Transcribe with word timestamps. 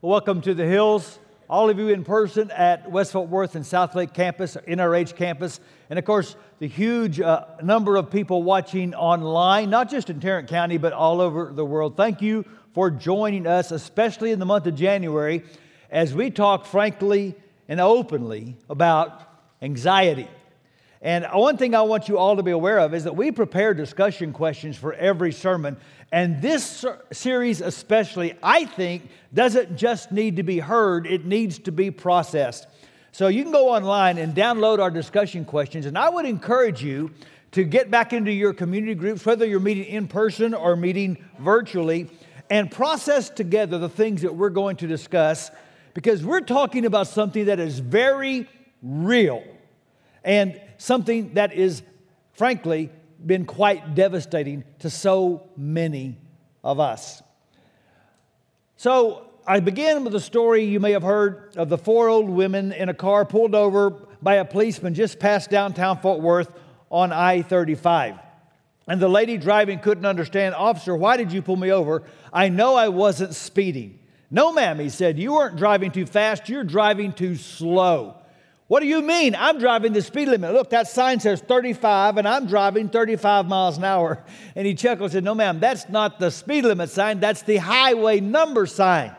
Welcome 0.00 0.42
to 0.42 0.54
the 0.54 0.64
Hills. 0.64 1.18
All 1.50 1.68
of 1.70 1.76
you 1.76 1.88
in 1.88 2.04
person 2.04 2.52
at 2.52 2.88
West 2.88 3.10
Fort 3.10 3.28
Worth 3.28 3.56
and 3.56 3.64
Southlake 3.64 4.14
campus, 4.14 4.56
NRH 4.68 5.16
campus, 5.16 5.58
and 5.90 5.98
of 5.98 6.04
course, 6.04 6.36
the 6.60 6.68
huge 6.68 7.18
uh, 7.20 7.46
number 7.64 7.96
of 7.96 8.08
people 8.08 8.44
watching 8.44 8.94
online, 8.94 9.70
not 9.70 9.90
just 9.90 10.08
in 10.08 10.20
Tarrant 10.20 10.48
County, 10.48 10.78
but 10.78 10.92
all 10.92 11.20
over 11.20 11.50
the 11.52 11.64
world. 11.64 11.96
Thank 11.96 12.22
you 12.22 12.44
for 12.74 12.92
joining 12.92 13.44
us, 13.44 13.72
especially 13.72 14.30
in 14.30 14.38
the 14.38 14.46
month 14.46 14.68
of 14.68 14.76
January, 14.76 15.42
as 15.90 16.14
we 16.14 16.30
talk 16.30 16.64
frankly 16.64 17.34
and 17.66 17.80
openly 17.80 18.56
about 18.70 19.20
anxiety. 19.60 20.28
And 21.00 21.26
one 21.32 21.56
thing 21.56 21.74
I 21.74 21.82
want 21.82 22.08
you 22.08 22.18
all 22.18 22.36
to 22.36 22.42
be 22.42 22.50
aware 22.50 22.78
of 22.78 22.92
is 22.92 23.04
that 23.04 23.14
we 23.14 23.30
prepare 23.30 23.72
discussion 23.72 24.32
questions 24.32 24.76
for 24.76 24.94
every 24.94 25.32
sermon. 25.32 25.76
And 26.10 26.42
this 26.42 26.84
series, 27.12 27.60
especially, 27.60 28.34
I 28.42 28.64
think, 28.64 29.08
doesn't 29.32 29.76
just 29.76 30.10
need 30.10 30.36
to 30.36 30.42
be 30.42 30.58
heard, 30.58 31.06
it 31.06 31.24
needs 31.24 31.58
to 31.60 31.72
be 31.72 31.90
processed. 31.90 32.66
So 33.12 33.28
you 33.28 33.42
can 33.42 33.52
go 33.52 33.68
online 33.68 34.18
and 34.18 34.34
download 34.34 34.80
our 34.80 34.90
discussion 34.90 35.44
questions. 35.44 35.86
And 35.86 35.96
I 35.96 36.08
would 36.08 36.24
encourage 36.24 36.82
you 36.82 37.12
to 37.52 37.64
get 37.64 37.90
back 37.90 38.12
into 38.12 38.32
your 38.32 38.52
community 38.52 38.94
groups, 38.94 39.24
whether 39.24 39.46
you're 39.46 39.60
meeting 39.60 39.84
in 39.84 40.08
person 40.08 40.52
or 40.52 40.76
meeting 40.76 41.24
virtually, 41.38 42.10
and 42.50 42.70
process 42.70 43.30
together 43.30 43.78
the 43.78 43.88
things 43.88 44.22
that 44.22 44.34
we're 44.34 44.50
going 44.50 44.76
to 44.76 44.86
discuss 44.86 45.50
because 45.94 46.24
we're 46.24 46.40
talking 46.40 46.86
about 46.86 47.06
something 47.06 47.46
that 47.46 47.58
is 47.58 47.78
very 47.78 48.48
real 48.82 49.42
and 50.24 50.60
something 50.78 51.34
that 51.34 51.52
is, 51.52 51.82
frankly, 52.32 52.90
been 53.24 53.44
quite 53.44 53.94
devastating 53.94 54.64
to 54.78 54.88
so 54.88 55.48
many 55.56 56.16
of 56.64 56.80
us. 56.80 57.22
So, 58.76 59.24
I 59.46 59.60
begin 59.60 60.04
with 60.04 60.14
a 60.14 60.20
story 60.20 60.64
you 60.64 60.78
may 60.78 60.92
have 60.92 61.02
heard 61.02 61.56
of 61.56 61.70
the 61.70 61.78
four 61.78 62.08
old 62.08 62.28
women 62.28 62.70
in 62.70 62.90
a 62.90 62.94
car 62.94 63.24
pulled 63.24 63.54
over 63.54 63.90
by 64.20 64.34
a 64.34 64.44
policeman 64.44 64.92
just 64.92 65.18
past 65.18 65.48
downtown 65.48 65.98
Fort 66.00 66.20
Worth 66.20 66.52
on 66.90 67.12
I 67.12 67.40
35. 67.40 68.18
And 68.86 69.00
the 69.00 69.08
lady 69.08 69.38
driving 69.38 69.78
couldn't 69.78 70.04
understand, 70.04 70.54
Officer, 70.54 70.94
why 70.94 71.16
did 71.16 71.32
you 71.32 71.40
pull 71.40 71.56
me 71.56 71.72
over? 71.72 72.02
I 72.30 72.50
know 72.50 72.74
I 72.74 72.88
wasn't 72.88 73.34
speeding. 73.34 73.98
No, 74.30 74.52
ma'am, 74.52 74.78
he 74.78 74.90
said, 74.90 75.18
you 75.18 75.32
weren't 75.32 75.56
driving 75.56 75.92
too 75.92 76.04
fast, 76.04 76.50
you're 76.50 76.62
driving 76.62 77.12
too 77.12 77.34
slow. 77.34 78.16
What 78.68 78.80
do 78.80 78.86
you 78.86 79.00
mean? 79.00 79.34
I'm 79.34 79.58
driving 79.58 79.94
the 79.94 80.02
speed 80.02 80.28
limit. 80.28 80.52
Look, 80.52 80.70
that 80.70 80.88
sign 80.88 81.20
says 81.20 81.40
35, 81.40 82.18
and 82.18 82.28
I'm 82.28 82.46
driving 82.46 82.90
35 82.90 83.46
miles 83.48 83.78
an 83.78 83.84
hour. 83.84 84.22
And 84.54 84.66
he 84.66 84.74
chuckled 84.74 85.06
and 85.06 85.12
said, 85.12 85.24
No, 85.24 85.34
ma'am, 85.34 85.60
that's 85.60 85.88
not 85.88 86.18
the 86.18 86.30
speed 86.30 86.64
limit 86.64 86.90
sign, 86.90 87.20
that's 87.20 87.42
the 87.42 87.56
highway 87.56 88.20
number 88.20 88.66
sign. 88.66 89.14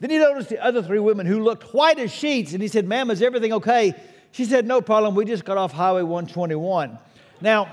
Then 0.00 0.10
he 0.10 0.18
noticed 0.18 0.48
the 0.48 0.64
other 0.64 0.82
three 0.82 0.98
women 0.98 1.26
who 1.26 1.44
looked 1.44 1.74
white 1.74 1.98
as 1.98 2.10
sheets, 2.10 2.54
and 2.54 2.62
he 2.62 2.68
said, 2.68 2.88
Ma'am, 2.88 3.10
is 3.10 3.22
everything 3.22 3.52
okay? 3.52 3.94
She 4.32 4.46
said, 4.46 4.66
No 4.66 4.80
problem, 4.80 5.14
we 5.14 5.26
just 5.26 5.44
got 5.44 5.58
off 5.58 5.72
Highway 5.72 6.02
121. 6.02 6.98
Now, 7.40 7.72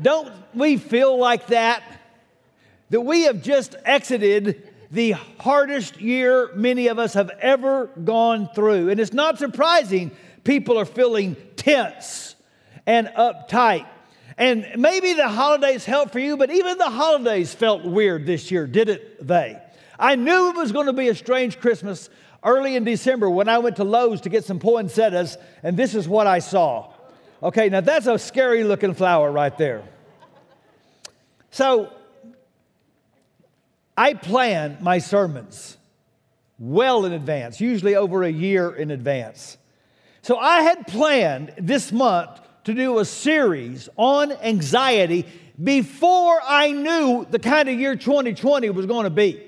don't 0.00 0.32
we 0.54 0.76
feel 0.76 1.18
like 1.18 1.48
that? 1.48 1.82
That 2.90 3.00
we 3.00 3.22
have 3.22 3.42
just 3.42 3.74
exited 3.84 4.67
the 4.90 5.12
hardest 5.40 6.00
year 6.00 6.50
many 6.54 6.86
of 6.86 6.98
us 6.98 7.14
have 7.14 7.30
ever 7.40 7.86
gone 8.04 8.48
through. 8.54 8.88
And 8.88 9.00
it's 9.00 9.12
not 9.12 9.38
surprising 9.38 10.10
people 10.44 10.78
are 10.78 10.84
feeling 10.84 11.36
tense 11.56 12.34
and 12.86 13.08
uptight. 13.08 13.86
And 14.38 14.66
maybe 14.76 15.14
the 15.14 15.28
holidays 15.28 15.84
helped 15.84 16.12
for 16.12 16.20
you, 16.20 16.36
but 16.36 16.50
even 16.50 16.78
the 16.78 16.90
holidays 16.90 17.52
felt 17.52 17.84
weird 17.84 18.24
this 18.24 18.50
year, 18.50 18.66
didn't 18.66 19.02
they? 19.26 19.60
I 19.98 20.14
knew 20.14 20.50
it 20.50 20.56
was 20.56 20.72
going 20.72 20.86
to 20.86 20.92
be 20.92 21.08
a 21.08 21.14
strange 21.14 21.60
Christmas 21.60 22.08
early 22.44 22.76
in 22.76 22.84
December 22.84 23.28
when 23.28 23.48
I 23.48 23.58
went 23.58 23.76
to 23.76 23.84
Lowe's 23.84 24.20
to 24.22 24.28
get 24.28 24.44
some 24.44 24.60
poinsettias, 24.60 25.36
and 25.64 25.76
this 25.76 25.94
is 25.94 26.06
what 26.06 26.28
I 26.28 26.38
saw. 26.38 26.92
Okay, 27.42 27.68
now 27.68 27.80
that's 27.80 28.06
a 28.06 28.18
scary 28.18 28.62
looking 28.62 28.94
flower 28.94 29.30
right 29.30 29.56
there. 29.58 29.82
So 31.50 31.92
I 33.98 34.14
plan 34.14 34.78
my 34.80 34.98
sermons 34.98 35.76
well 36.56 37.04
in 37.04 37.12
advance, 37.12 37.60
usually 37.60 37.96
over 37.96 38.22
a 38.22 38.30
year 38.30 38.70
in 38.70 38.92
advance. 38.92 39.58
So 40.22 40.38
I 40.38 40.60
had 40.60 40.86
planned 40.86 41.52
this 41.58 41.90
month 41.90 42.40
to 42.62 42.74
do 42.74 43.00
a 43.00 43.04
series 43.04 43.88
on 43.96 44.30
anxiety 44.30 45.26
before 45.60 46.40
I 46.44 46.70
knew 46.70 47.26
the 47.28 47.40
kind 47.40 47.68
of 47.68 47.80
year 47.80 47.96
2020 47.96 48.70
was 48.70 48.86
going 48.86 49.02
to 49.02 49.10
be. 49.10 49.42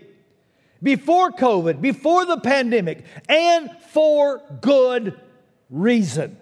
Before 0.83 1.31
COVID, 1.31 1.81
before 1.81 2.27
the 2.27 2.39
pandemic, 2.39 3.05
and 3.29 3.71
for 3.93 4.43
good 4.61 5.21
reason. 5.71 6.37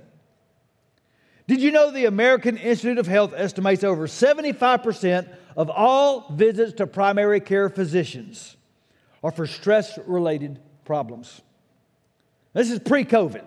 Did 1.47 1.61
you 1.61 1.73
know 1.73 1.91
the 1.91 2.07
American 2.07 2.57
Institute 2.57 2.97
of 2.97 3.07
Health 3.07 3.35
estimates 3.37 3.85
over 3.85 4.07
75% 4.07 5.29
of 5.59 5.69
all 5.69 6.31
visits 6.31 6.75
to 6.75 6.87
primary 6.87 7.41
care 7.41 7.69
physicians 7.69 8.57
are 9.25 9.33
for 9.33 9.45
stress 9.45 9.99
related 10.07 10.61
problems. 10.85 11.43
This 12.53 12.71
is 12.71 12.79
pre 12.79 13.05
COVID. 13.05 13.45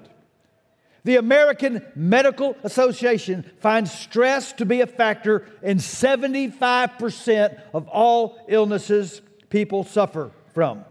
The 1.05 1.15
American 1.15 1.83
Medical 1.95 2.55
Association 2.63 3.49
finds 3.59 3.91
stress 3.91 4.51
to 4.53 4.65
be 4.65 4.81
a 4.81 4.87
factor 4.87 5.47
in 5.63 5.77
75% 5.77 7.61
of 7.73 7.87
all 7.87 8.37
illnesses 8.47 9.21
people 9.49 9.85
suffer 9.85 10.31
from. 10.53 10.83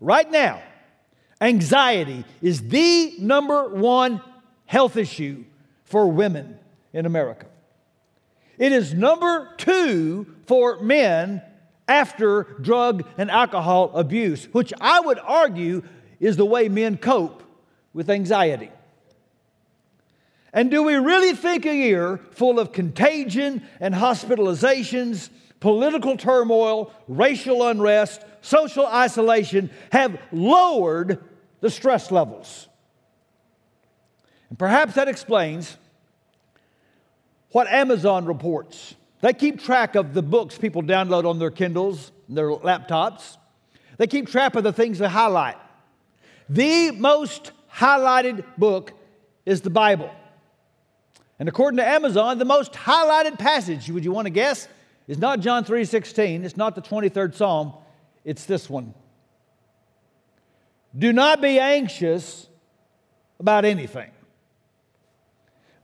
Right 0.00 0.30
now, 0.30 0.60
anxiety 1.40 2.24
is 2.42 2.68
the 2.68 3.14
number 3.20 3.68
one 3.68 4.20
health 4.66 4.96
issue 4.96 5.44
for 5.84 6.08
women 6.10 6.58
in 6.92 7.06
America. 7.06 7.46
It 8.58 8.72
is 8.72 8.92
number 8.92 9.54
two 9.56 10.26
for 10.46 10.80
men 10.80 11.42
after 11.86 12.44
drug 12.60 13.06
and 13.16 13.30
alcohol 13.30 13.92
abuse, 13.94 14.46
which 14.52 14.72
I 14.80 15.00
would 15.00 15.18
argue 15.18 15.82
is 16.20 16.36
the 16.36 16.44
way 16.44 16.68
men 16.68 16.98
cope 16.98 17.42
with 17.92 18.10
anxiety. 18.10 18.70
And 20.52 20.70
do 20.70 20.82
we 20.82 20.94
really 20.94 21.34
think 21.34 21.66
a 21.66 21.74
year 21.74 22.20
full 22.32 22.58
of 22.58 22.72
contagion 22.72 23.62
and 23.80 23.94
hospitalizations, 23.94 25.30
political 25.60 26.16
turmoil, 26.16 26.92
racial 27.06 27.66
unrest, 27.66 28.22
social 28.40 28.86
isolation 28.86 29.70
have 29.92 30.18
lowered 30.32 31.22
the 31.60 31.70
stress 31.70 32.10
levels? 32.10 32.68
And 34.48 34.58
perhaps 34.58 34.94
that 34.94 35.08
explains 35.08 35.76
what 37.50 37.66
Amazon 37.68 38.24
reports. 38.26 38.94
They 39.20 39.32
keep 39.32 39.60
track 39.60 39.94
of 39.94 40.14
the 40.14 40.22
books 40.22 40.56
people 40.58 40.82
download 40.82 41.28
on 41.28 41.38
their 41.38 41.50
Kindles, 41.50 42.12
their 42.28 42.50
laptops. 42.50 43.36
They 43.96 44.06
keep 44.06 44.28
track 44.28 44.54
of 44.54 44.62
the 44.64 44.72
things 44.72 44.98
they 44.98 45.08
highlight. 45.08 45.56
The 46.48 46.92
most 46.92 47.52
highlighted 47.72 48.44
book 48.56 48.92
is 49.44 49.60
the 49.62 49.70
Bible. 49.70 50.10
And 51.38 51.48
according 51.48 51.78
to 51.78 51.86
Amazon, 51.86 52.38
the 52.38 52.44
most 52.44 52.72
highlighted 52.72 53.38
passage, 53.38 53.90
would 53.90 54.04
you 54.04 54.12
want 54.12 54.26
to 54.26 54.30
guess, 54.30 54.68
is 55.06 55.18
not 55.18 55.40
John 55.40 55.64
3:16, 55.64 56.44
it's 56.44 56.56
not 56.56 56.74
the 56.74 56.82
23rd 56.82 57.34
Psalm, 57.34 57.72
it's 58.24 58.44
this 58.44 58.68
one. 58.68 58.94
Do 60.96 61.12
not 61.12 61.40
be 61.40 61.58
anxious 61.58 62.48
about 63.38 63.64
anything. 63.64 64.10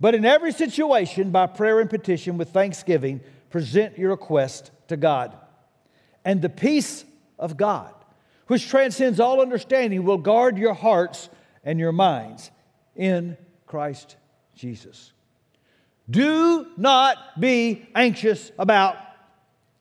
But 0.04 0.15
in 0.15 0.26
every 0.26 0.53
situation, 0.53 1.31
by 1.31 1.47
prayer 1.47 1.81
and 1.81 1.88
petition 1.88 2.37
with 2.37 2.50
thanksgiving, 2.50 3.22
present 3.48 3.97
your 3.97 4.10
request 4.10 4.70
to 4.88 4.98
God. 4.98 5.34
And 6.26 6.42
the 6.42 6.50
peace 6.50 7.06
of 7.38 7.56
God, 7.56 7.91
which 8.47 8.69
transcends 8.69 9.19
all 9.19 9.41
understanding, 9.41 10.05
will 10.05 10.19
guard 10.19 10.58
your 10.58 10.75
hearts 10.75 11.31
and 11.64 11.79
your 11.81 11.90
minds 11.90 12.50
in 12.94 13.38
Christ 13.67 14.17
Jesus. 14.55 15.14
Do 16.11 16.67
not 16.76 17.40
be 17.40 17.88
anxious 17.94 18.52
about 18.58 18.99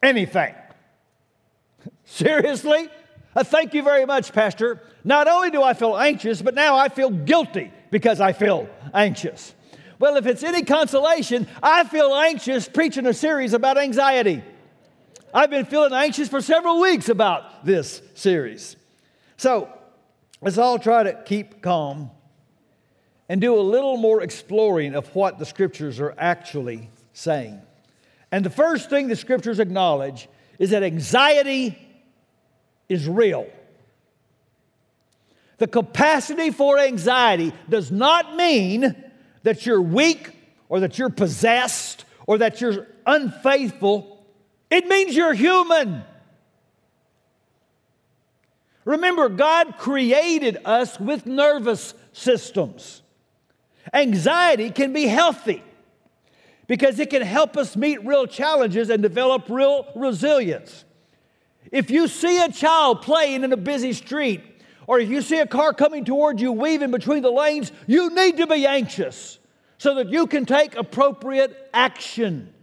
anything. 0.01 0.56
Seriously? 2.06 2.88
Uh, 3.36 3.44
thank 3.44 3.74
you 3.74 3.83
very 3.83 4.06
much, 4.06 4.31
Pastor. 4.31 4.81
Not 5.03 5.27
only 5.27 5.51
do 5.51 5.62
I 5.62 5.74
feel 5.74 5.98
anxious, 5.98 6.42
but 6.42 6.56
now 6.56 6.77
I 6.77 6.88
feel 6.88 7.09
guilty 7.09 7.74
because 7.92 8.21
I 8.21 8.31
feel 8.31 8.69
anxious. 8.94 9.53
Well, 10.03 10.17
if 10.17 10.25
it's 10.25 10.44
any 10.44 10.63
consolation, 10.63 11.47
I 11.63 11.85
feel 11.85 12.13
anxious 12.13 12.67
preaching 12.67 13.05
a 13.05 13.13
series 13.13 13.53
about 13.53 13.77
anxiety. 13.77 14.44
I've 15.33 15.50
been 15.50 15.63
feeling 15.63 15.94
anxious 15.94 16.27
for 16.27 16.41
several 16.41 16.81
weeks 16.81 17.07
about 17.07 17.65
this 17.65 18.01
series. 18.13 18.75
So 19.38 19.69
let's 20.41 20.57
all 20.57 20.77
try 20.77 21.03
to 21.03 21.13
keep 21.23 21.61
calm 21.61 22.11
and 23.29 23.39
do 23.39 23.57
a 23.57 23.61
little 23.61 23.95
more 23.95 24.21
exploring 24.21 24.94
of 24.94 25.07
what 25.15 25.39
the 25.39 25.45
scriptures 25.45 26.01
are 26.01 26.13
actually 26.17 26.89
saying. 27.13 27.61
And 28.29 28.45
the 28.45 28.50
first 28.50 28.89
thing 28.89 29.07
the 29.07 29.15
scriptures 29.15 29.61
acknowledge 29.61 30.27
is 30.59 30.71
that 30.71 30.83
anxiety 30.83 31.77
is 32.89 33.07
real. 33.07 33.47
The 35.59 35.67
capacity 35.67 36.51
for 36.51 36.77
anxiety 36.77 37.53
does 37.69 37.89
not 37.89 38.35
mean 38.35 39.02
that 39.44 39.66
you're 39.66 39.81
weak 39.81 40.31
or 40.69 40.80
that 40.81 40.98
you're 40.98 41.10
possessed 41.10 42.06
or 42.25 42.40
that 42.40 42.62
you're 42.62 42.88
unfaithful. 43.06 44.25
It 44.69 44.88
means 44.88 45.16
you're 45.16 45.34
human. 45.34 46.04
Remember, 48.86 49.30
God 49.30 49.78
created 49.78 50.57
us 50.66 51.00
with 51.00 51.25
nervous 51.25 51.94
systems. 52.12 53.01
Anxiety 53.94 54.72
can 54.72 54.94
be 54.94 55.07
healthy 55.07 55.63
because 56.68 57.00
it 57.00 57.10
can 57.10 57.22
help 57.22 57.57
us 57.57 57.75
meet 57.75 58.06
real 58.06 58.25
challenges 58.25 58.89
and 58.89 59.01
develop 59.01 59.50
real 59.50 59.88
resilience. 59.96 60.86
If 61.72 61.92
you 61.92 62.07
see 62.07 62.42
a 62.42 62.51
child 62.51 63.01
playing 63.01 63.44
in 63.44 63.54
a 63.54 63.57
busy 63.57 63.94
street, 63.94 64.52
or 64.88 65.00
if 65.00 65.09
you 65.09 65.21
see 65.21 65.39
a 65.39 65.47
car 65.47 65.74
coming 65.74 66.06
towards 66.06 66.41
you 66.41 66.51
weaving 66.51 66.91
between 66.91 67.21
the 67.21 67.31
lanes, 67.31 67.71
you 67.88 68.09
need 68.09 68.38
to 68.38 68.47
be 68.47 68.65
anxious 68.65 69.39
so 69.77 69.95
that 69.95 70.09
you 70.09 70.27
can 70.27 70.45
take 70.45 70.75
appropriate 70.75 71.69
action. 71.74 72.53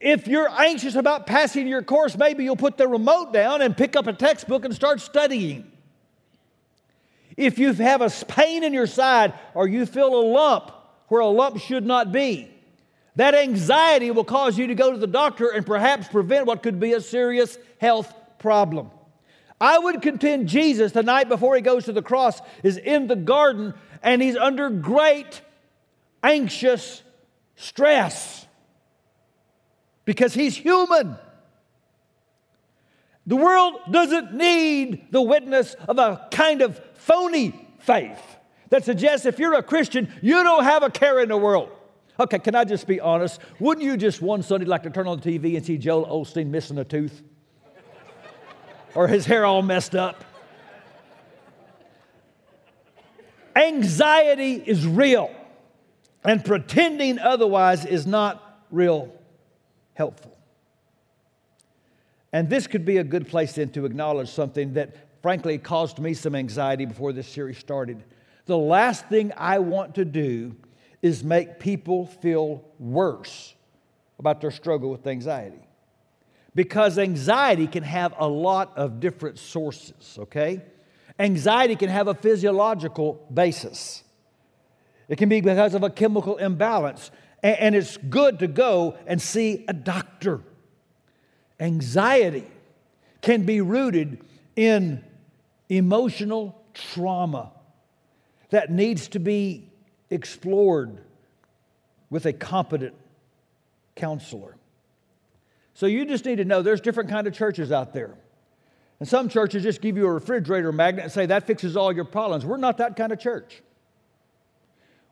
If 0.00 0.26
you're 0.26 0.48
anxious 0.48 0.96
about 0.96 1.26
passing 1.26 1.68
your 1.68 1.82
course, 1.82 2.16
maybe 2.16 2.42
you'll 2.42 2.56
put 2.56 2.76
the 2.76 2.88
remote 2.88 3.32
down 3.32 3.62
and 3.62 3.76
pick 3.76 3.94
up 3.94 4.08
a 4.08 4.12
textbook 4.12 4.64
and 4.64 4.74
start 4.74 5.00
studying. 5.00 5.70
If 7.36 7.58
you 7.58 7.72
have 7.72 8.02
a 8.02 8.10
pain 8.26 8.64
in 8.64 8.74
your 8.74 8.88
side 8.88 9.34
or 9.54 9.68
you 9.68 9.86
feel 9.86 10.14
a 10.14 10.24
lump 10.26 10.72
where 11.08 11.20
a 11.20 11.28
lump 11.28 11.60
should 11.60 11.86
not 11.86 12.10
be, 12.10 12.50
that 13.16 13.34
anxiety 13.34 14.10
will 14.10 14.24
cause 14.24 14.58
you 14.58 14.66
to 14.66 14.74
go 14.74 14.90
to 14.90 14.98
the 14.98 15.06
doctor 15.06 15.50
and 15.50 15.64
perhaps 15.64 16.08
prevent 16.08 16.46
what 16.46 16.62
could 16.62 16.80
be 16.80 16.94
a 16.94 17.00
serious 17.00 17.56
health 17.80 18.12
problem. 18.38 18.90
I 19.62 19.78
would 19.78 20.02
contend 20.02 20.48
Jesus, 20.48 20.90
the 20.90 21.04
night 21.04 21.28
before 21.28 21.54
he 21.54 21.62
goes 21.62 21.84
to 21.84 21.92
the 21.92 22.02
cross, 22.02 22.40
is 22.64 22.76
in 22.76 23.06
the 23.06 23.14
garden 23.14 23.74
and 24.02 24.20
he's 24.20 24.34
under 24.34 24.68
great 24.70 25.40
anxious 26.20 27.00
stress 27.54 28.44
because 30.04 30.34
he's 30.34 30.56
human. 30.56 31.16
The 33.24 33.36
world 33.36 33.74
doesn't 33.88 34.34
need 34.34 35.06
the 35.12 35.22
witness 35.22 35.74
of 35.74 35.96
a 35.96 36.26
kind 36.32 36.60
of 36.60 36.80
phony 36.94 37.54
faith 37.78 38.20
that 38.70 38.84
suggests 38.84 39.26
if 39.26 39.38
you're 39.38 39.54
a 39.54 39.62
Christian, 39.62 40.12
you 40.22 40.42
don't 40.42 40.64
have 40.64 40.82
a 40.82 40.90
care 40.90 41.20
in 41.20 41.28
the 41.28 41.36
world. 41.36 41.70
Okay, 42.18 42.40
can 42.40 42.56
I 42.56 42.64
just 42.64 42.88
be 42.88 42.98
honest? 42.98 43.40
Wouldn't 43.60 43.86
you 43.86 43.96
just 43.96 44.20
one 44.20 44.42
Sunday 44.42 44.66
like 44.66 44.82
to 44.82 44.90
turn 44.90 45.06
on 45.06 45.20
the 45.20 45.38
TV 45.38 45.56
and 45.56 45.64
see 45.64 45.78
Joel 45.78 46.06
Osteen 46.06 46.48
missing 46.48 46.78
a 46.78 46.84
tooth? 46.84 47.22
Or 48.94 49.08
his 49.08 49.26
hair 49.26 49.44
all 49.44 49.62
messed 49.62 49.94
up? 49.94 50.24
Anxiety 53.54 54.54
is 54.54 54.86
real, 54.86 55.30
and 56.24 56.44
pretending 56.44 57.18
otherwise 57.18 57.84
is 57.84 58.06
not 58.06 58.64
real 58.70 59.12
helpful. 59.94 60.36
And 62.32 62.48
this 62.48 62.66
could 62.66 62.84
be 62.84 62.96
a 62.96 63.04
good 63.04 63.28
place 63.28 63.52
then 63.52 63.68
to 63.70 63.84
acknowledge 63.84 64.30
something 64.30 64.72
that, 64.74 64.96
frankly, 65.20 65.58
caused 65.58 65.98
me 65.98 66.14
some 66.14 66.34
anxiety 66.34 66.86
before 66.86 67.12
this 67.12 67.28
series 67.28 67.58
started. 67.58 68.02
The 68.46 68.56
last 68.56 69.06
thing 69.08 69.32
I 69.36 69.58
want 69.58 69.94
to 69.96 70.04
do 70.04 70.56
is 71.02 71.22
make 71.22 71.58
people 71.58 72.06
feel 72.06 72.64
worse 72.78 73.54
about 74.18 74.40
their 74.40 74.50
struggle 74.50 74.90
with 74.90 75.06
anxiety. 75.06 75.60
Because 76.54 76.98
anxiety 76.98 77.66
can 77.66 77.82
have 77.82 78.14
a 78.18 78.28
lot 78.28 78.76
of 78.76 79.00
different 79.00 79.38
sources, 79.38 80.16
okay? 80.18 80.60
Anxiety 81.18 81.76
can 81.76 81.88
have 81.88 82.08
a 82.08 82.14
physiological 82.14 83.26
basis. 83.32 84.02
It 85.08 85.16
can 85.16 85.28
be 85.28 85.40
because 85.40 85.74
of 85.74 85.82
a 85.82 85.90
chemical 85.90 86.36
imbalance 86.36 87.10
and 87.42 87.74
it's 87.74 87.96
good 87.96 88.38
to 88.38 88.46
go 88.46 88.96
and 89.06 89.20
see 89.20 89.64
a 89.66 89.72
doctor. 89.72 90.42
Anxiety 91.58 92.46
can 93.20 93.44
be 93.44 93.60
rooted 93.60 94.18
in 94.54 95.02
emotional 95.68 96.62
trauma 96.74 97.52
that 98.50 98.70
needs 98.70 99.08
to 99.08 99.18
be 99.18 99.70
explored 100.10 101.00
with 102.10 102.26
a 102.26 102.32
competent 102.32 102.94
counselor. 103.96 104.56
So 105.74 105.86
you 105.86 106.04
just 106.04 106.24
need 106.24 106.36
to 106.36 106.44
know 106.44 106.62
there's 106.62 106.80
different 106.80 107.10
kind 107.10 107.26
of 107.26 107.32
churches 107.32 107.72
out 107.72 107.92
there. 107.92 108.14
And 109.00 109.08
some 109.08 109.28
churches 109.28 109.62
just 109.62 109.80
give 109.80 109.96
you 109.96 110.06
a 110.06 110.12
refrigerator 110.12 110.70
magnet 110.70 111.04
and 111.04 111.12
say 111.12 111.26
that 111.26 111.46
fixes 111.46 111.76
all 111.76 111.92
your 111.92 112.04
problems. 112.04 112.44
We're 112.44 112.56
not 112.56 112.78
that 112.78 112.94
kind 112.96 113.12
of 113.12 113.18
church. 113.18 113.62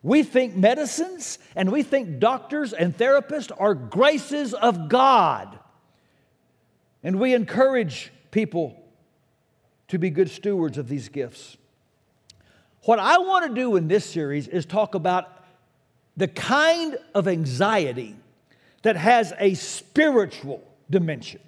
We 0.02 0.22
think 0.22 0.54
medicines 0.54 1.38
and 1.56 1.72
we 1.72 1.82
think 1.82 2.20
doctors 2.20 2.72
and 2.72 2.96
therapists 2.96 3.50
are 3.58 3.74
graces 3.74 4.54
of 4.54 4.88
God. 4.88 5.58
And 7.02 7.18
we 7.18 7.34
encourage 7.34 8.12
people 8.30 8.80
to 9.88 9.98
be 9.98 10.10
good 10.10 10.30
stewards 10.30 10.78
of 10.78 10.88
these 10.88 11.08
gifts. 11.08 11.56
What 12.84 12.98
I 12.98 13.18
want 13.18 13.48
to 13.48 13.54
do 13.54 13.76
in 13.76 13.88
this 13.88 14.04
series 14.04 14.46
is 14.46 14.64
talk 14.64 14.94
about 14.94 15.44
the 16.16 16.28
kind 16.28 16.96
of 17.14 17.26
anxiety 17.26 18.16
that 18.82 18.96
has 18.96 19.32
a 19.38 19.54
spiritual 19.54 20.62
dimension. 20.88 21.40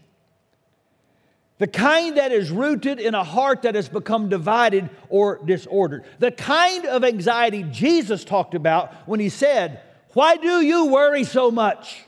The 1.58 1.66
kind 1.66 2.16
that 2.16 2.32
is 2.32 2.50
rooted 2.50 2.98
in 2.98 3.14
a 3.14 3.22
heart 3.22 3.62
that 3.62 3.74
has 3.76 3.88
become 3.88 4.28
divided 4.28 4.90
or 5.08 5.38
disordered. 5.44 6.04
The 6.18 6.32
kind 6.32 6.86
of 6.86 7.04
anxiety 7.04 7.62
Jesus 7.62 8.24
talked 8.24 8.54
about 8.54 8.92
when 9.06 9.20
he 9.20 9.28
said, 9.28 9.80
Why 10.12 10.36
do 10.36 10.60
you 10.60 10.86
worry 10.86 11.24
so 11.24 11.50
much? 11.50 12.04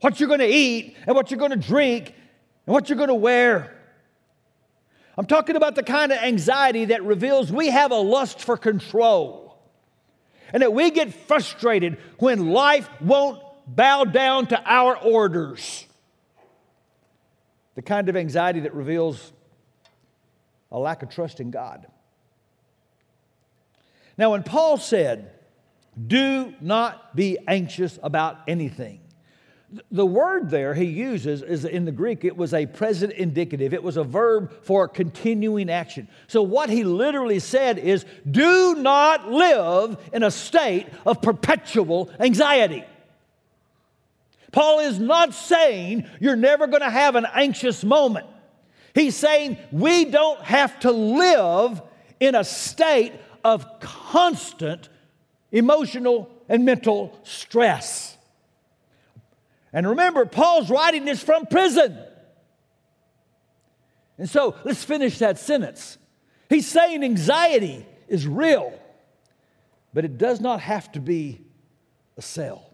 What 0.00 0.18
you're 0.18 0.28
going 0.28 0.40
to 0.40 0.46
eat 0.46 0.96
and 1.06 1.14
what 1.14 1.30
you're 1.30 1.38
going 1.38 1.50
to 1.50 1.56
drink 1.56 2.14
and 2.66 2.72
what 2.72 2.88
you're 2.88 2.96
going 2.96 3.08
to 3.08 3.14
wear. 3.14 3.74
I'm 5.18 5.26
talking 5.26 5.56
about 5.56 5.74
the 5.74 5.82
kind 5.82 6.12
of 6.12 6.18
anxiety 6.18 6.86
that 6.86 7.04
reveals 7.04 7.50
we 7.52 7.68
have 7.68 7.90
a 7.90 7.96
lust 7.96 8.40
for 8.40 8.56
control 8.56 9.58
and 10.52 10.62
that 10.62 10.72
we 10.72 10.90
get 10.90 11.12
frustrated 11.12 11.98
when 12.18 12.50
life 12.50 12.88
won't 13.00 13.42
bow 13.68 14.04
down 14.04 14.46
to 14.48 14.62
our 14.64 14.96
orders 14.96 15.86
the 17.78 17.82
kind 17.82 18.08
of 18.08 18.16
anxiety 18.16 18.58
that 18.58 18.74
reveals 18.74 19.32
a 20.72 20.78
lack 20.78 21.04
of 21.04 21.10
trust 21.10 21.38
in 21.38 21.52
God. 21.52 21.86
Now, 24.16 24.32
when 24.32 24.42
Paul 24.42 24.78
said, 24.78 25.30
Do 26.06 26.52
not 26.60 27.14
be 27.14 27.38
anxious 27.46 27.96
about 28.02 28.40
anything, 28.48 28.98
the 29.92 30.04
word 30.04 30.50
there 30.50 30.74
he 30.74 30.86
uses 30.86 31.42
is 31.42 31.64
in 31.64 31.84
the 31.84 31.92
Greek, 31.92 32.24
it 32.24 32.36
was 32.36 32.52
a 32.52 32.66
present 32.66 33.12
indicative. 33.12 33.72
It 33.72 33.82
was 33.84 33.96
a 33.96 34.02
verb 34.02 34.52
for 34.64 34.88
continuing 34.88 35.70
action. 35.70 36.08
So, 36.26 36.42
what 36.42 36.70
he 36.70 36.82
literally 36.82 37.38
said 37.38 37.78
is, 37.78 38.04
Do 38.28 38.74
not 38.74 39.30
live 39.30 39.98
in 40.12 40.24
a 40.24 40.32
state 40.32 40.88
of 41.06 41.22
perpetual 41.22 42.10
anxiety. 42.18 42.84
Paul 44.52 44.80
is 44.80 44.98
not 44.98 45.34
saying 45.34 46.08
you're 46.20 46.36
never 46.36 46.66
going 46.66 46.82
to 46.82 46.90
have 46.90 47.16
an 47.16 47.26
anxious 47.34 47.84
moment. 47.84 48.26
He's 48.94 49.14
saying 49.14 49.58
we 49.70 50.06
don't 50.06 50.40
have 50.42 50.78
to 50.80 50.90
live 50.90 51.82
in 52.18 52.34
a 52.34 52.44
state 52.44 53.12
of 53.44 53.80
constant 53.80 54.88
emotional 55.52 56.30
and 56.48 56.64
mental 56.64 57.18
stress. 57.22 58.16
And 59.72 59.88
remember, 59.88 60.24
Paul's 60.24 60.70
writing 60.70 61.04
this 61.04 61.22
from 61.22 61.46
prison. 61.46 61.98
And 64.16 64.28
so 64.28 64.56
let's 64.64 64.82
finish 64.82 65.18
that 65.18 65.38
sentence. 65.38 65.98
He's 66.48 66.66
saying 66.66 67.04
anxiety 67.04 67.86
is 68.08 68.26
real, 68.26 68.72
but 69.92 70.04
it 70.04 70.18
does 70.18 70.40
not 70.40 70.60
have 70.60 70.90
to 70.92 71.00
be 71.00 71.42
a 72.16 72.22
cell. 72.22 72.67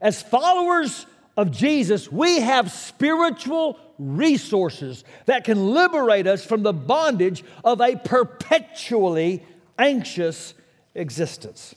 As 0.00 0.22
followers 0.22 1.06
of 1.36 1.50
Jesus, 1.50 2.10
we 2.10 2.40
have 2.40 2.70
spiritual 2.70 3.78
resources 3.98 5.04
that 5.26 5.44
can 5.44 5.72
liberate 5.72 6.26
us 6.26 6.44
from 6.44 6.62
the 6.62 6.72
bondage 6.72 7.44
of 7.64 7.80
a 7.80 7.96
perpetually 7.96 9.42
anxious 9.78 10.54
existence. 10.94 11.74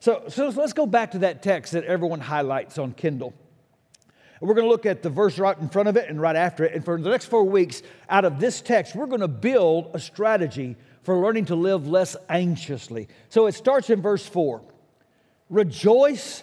So, 0.00 0.24
so 0.28 0.48
let's 0.48 0.72
go 0.72 0.86
back 0.86 1.12
to 1.12 1.18
that 1.18 1.42
text 1.42 1.72
that 1.72 1.84
everyone 1.84 2.20
highlights 2.20 2.78
on 2.78 2.92
Kindle. 2.92 3.34
We're 4.40 4.54
going 4.54 4.66
to 4.66 4.70
look 4.70 4.86
at 4.86 5.02
the 5.02 5.10
verse 5.10 5.38
right 5.38 5.56
in 5.56 5.68
front 5.68 5.88
of 5.88 5.96
it 5.96 6.08
and 6.08 6.20
right 6.20 6.34
after 6.34 6.64
it. 6.64 6.74
And 6.74 6.84
for 6.84 7.00
the 7.00 7.08
next 7.08 7.26
four 7.26 7.44
weeks, 7.44 7.82
out 8.08 8.24
of 8.24 8.40
this 8.40 8.60
text, 8.60 8.96
we're 8.96 9.06
going 9.06 9.20
to 9.20 9.28
build 9.28 9.92
a 9.94 10.00
strategy 10.00 10.74
for 11.04 11.16
learning 11.18 11.44
to 11.46 11.54
live 11.54 11.86
less 11.86 12.16
anxiously. 12.28 13.06
So 13.28 13.46
it 13.46 13.52
starts 13.54 13.90
in 13.90 14.02
verse 14.02 14.26
4 14.26 14.60
Rejoice 15.48 16.42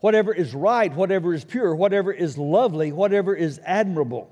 whatever 0.00 0.32
is 0.32 0.54
right, 0.54 0.94
whatever 0.94 1.34
is 1.34 1.44
pure, 1.44 1.74
whatever 1.74 2.12
is 2.12 2.38
lovely, 2.38 2.92
whatever 2.92 3.34
is 3.34 3.60
admirable, 3.64 4.30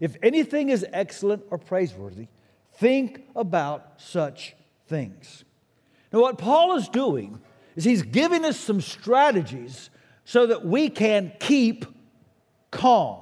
if 0.00 0.16
anything 0.22 0.68
is 0.68 0.84
excellent 0.92 1.44
or 1.50 1.58
praiseworthy, 1.58 2.28
think 2.74 3.24
about 3.36 4.00
such 4.00 4.54
things. 4.88 5.44
Now, 6.12 6.20
what 6.20 6.38
Paul 6.38 6.76
is 6.76 6.88
doing 6.88 7.40
is 7.76 7.84
he's 7.84 8.02
giving 8.02 8.44
us 8.44 8.58
some 8.58 8.80
strategies 8.80 9.90
so 10.24 10.46
that 10.46 10.64
we 10.64 10.88
can 10.88 11.32
keep 11.40 11.86
calm. 12.70 13.20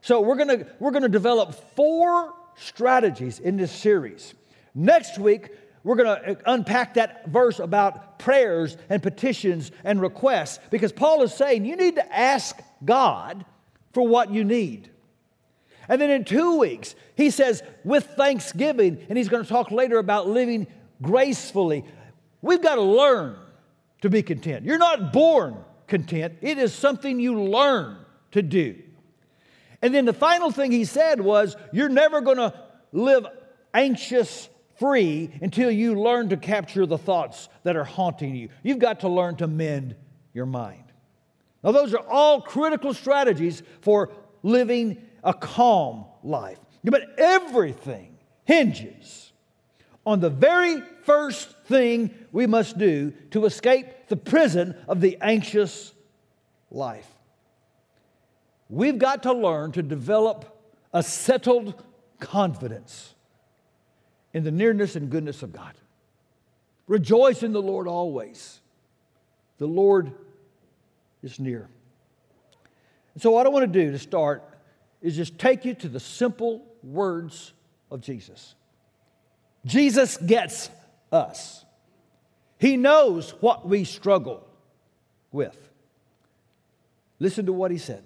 So, 0.00 0.20
we're 0.20 0.36
gonna, 0.36 0.66
we're 0.80 0.90
gonna 0.90 1.08
develop 1.08 1.54
four 1.76 2.32
strategies 2.56 3.38
in 3.38 3.56
this 3.56 3.70
series. 3.70 4.34
Next 4.74 5.18
week, 5.18 5.50
we're 5.84 5.96
going 5.96 6.16
to 6.16 6.30
uh, 6.30 6.34
unpack 6.46 6.94
that 6.94 7.28
verse 7.28 7.58
about 7.58 8.18
prayers 8.18 8.76
and 8.88 9.02
petitions 9.02 9.72
and 9.84 10.00
requests 10.00 10.60
because 10.70 10.92
Paul 10.92 11.22
is 11.22 11.34
saying 11.34 11.64
you 11.64 11.76
need 11.76 11.96
to 11.96 12.16
ask 12.16 12.60
God 12.84 13.44
for 13.92 14.06
what 14.06 14.30
you 14.30 14.44
need. 14.44 14.90
And 15.88 16.00
then 16.00 16.10
in 16.10 16.24
two 16.24 16.58
weeks, 16.58 16.94
he 17.16 17.30
says, 17.30 17.62
with 17.84 18.04
thanksgiving, 18.16 19.04
and 19.08 19.18
he's 19.18 19.28
going 19.28 19.42
to 19.42 19.48
talk 19.48 19.70
later 19.70 19.98
about 19.98 20.28
living 20.28 20.68
gracefully. 21.02 21.84
We've 22.40 22.62
got 22.62 22.76
to 22.76 22.82
learn 22.82 23.36
to 24.02 24.08
be 24.08 24.22
content. 24.22 24.64
You're 24.64 24.78
not 24.78 25.12
born 25.12 25.56
content, 25.88 26.38
it 26.40 26.58
is 26.58 26.72
something 26.72 27.20
you 27.20 27.42
learn 27.42 27.98
to 28.30 28.42
do. 28.42 28.80
And 29.82 29.92
then 29.92 30.04
the 30.04 30.12
final 30.12 30.52
thing 30.52 30.70
he 30.70 30.84
said 30.84 31.20
was, 31.20 31.56
You're 31.72 31.88
never 31.88 32.20
going 32.20 32.36
to 32.36 32.54
live 32.92 33.26
anxious 33.74 34.48
free 34.82 35.30
until 35.40 35.70
you 35.70 35.94
learn 35.94 36.28
to 36.28 36.36
capture 36.36 36.86
the 36.86 36.98
thoughts 36.98 37.48
that 37.62 37.76
are 37.76 37.84
haunting 37.84 38.34
you. 38.34 38.48
You've 38.64 38.80
got 38.80 39.00
to 39.00 39.08
learn 39.08 39.36
to 39.36 39.46
mend 39.46 39.94
your 40.34 40.44
mind. 40.44 40.82
Now, 41.62 41.70
those 41.70 41.94
are 41.94 42.04
all 42.08 42.40
critical 42.40 42.92
strategies 42.92 43.62
for 43.80 44.10
living 44.42 45.00
a 45.22 45.32
calm 45.32 46.06
life. 46.24 46.58
But 46.82 47.16
everything 47.16 48.18
hinges 48.44 49.32
on 50.04 50.18
the 50.18 50.30
very 50.30 50.82
first 51.04 51.56
thing 51.66 52.12
we 52.32 52.48
must 52.48 52.76
do 52.76 53.12
to 53.30 53.44
escape 53.44 53.86
the 54.08 54.16
prison 54.16 54.74
of 54.88 55.00
the 55.00 55.16
anxious 55.20 55.94
life. 56.72 57.06
We've 58.68 58.98
got 58.98 59.22
to 59.22 59.32
learn 59.32 59.70
to 59.72 59.82
develop 59.82 60.60
a 60.92 61.04
settled 61.04 61.80
confidence 62.18 63.11
in 64.32 64.44
the 64.44 64.50
nearness 64.50 64.96
and 64.96 65.10
goodness 65.10 65.42
of 65.42 65.52
God. 65.52 65.74
Rejoice 66.86 67.42
in 67.42 67.52
the 67.52 67.62
Lord 67.62 67.86
always. 67.86 68.60
The 69.58 69.66
Lord 69.66 70.12
is 71.22 71.38
near. 71.38 71.68
And 73.14 73.22
so, 73.22 73.30
what 73.30 73.46
I 73.46 73.50
want 73.50 73.72
to 73.72 73.84
do 73.84 73.92
to 73.92 73.98
start 73.98 74.42
is 75.00 75.16
just 75.16 75.38
take 75.38 75.64
you 75.64 75.74
to 75.74 75.88
the 75.88 76.00
simple 76.00 76.64
words 76.82 77.52
of 77.90 78.00
Jesus. 78.00 78.54
Jesus 79.64 80.16
gets 80.16 80.70
us, 81.10 81.64
He 82.58 82.76
knows 82.76 83.30
what 83.40 83.68
we 83.68 83.84
struggle 83.84 84.46
with. 85.30 85.56
Listen 87.18 87.46
to 87.46 87.52
what 87.52 87.70
He 87.70 87.78
said 87.78 88.02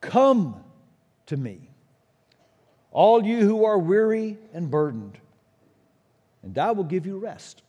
Come 0.00 0.62
to 1.26 1.36
me 1.36 1.65
all 2.96 3.26
you 3.26 3.40
who 3.40 3.66
are 3.66 3.78
weary 3.78 4.38
and 4.54 4.70
burdened, 4.70 5.18
and 6.42 6.56
I 6.56 6.70
will 6.70 6.82
give 6.82 7.04
you 7.04 7.18
rest. 7.18 7.60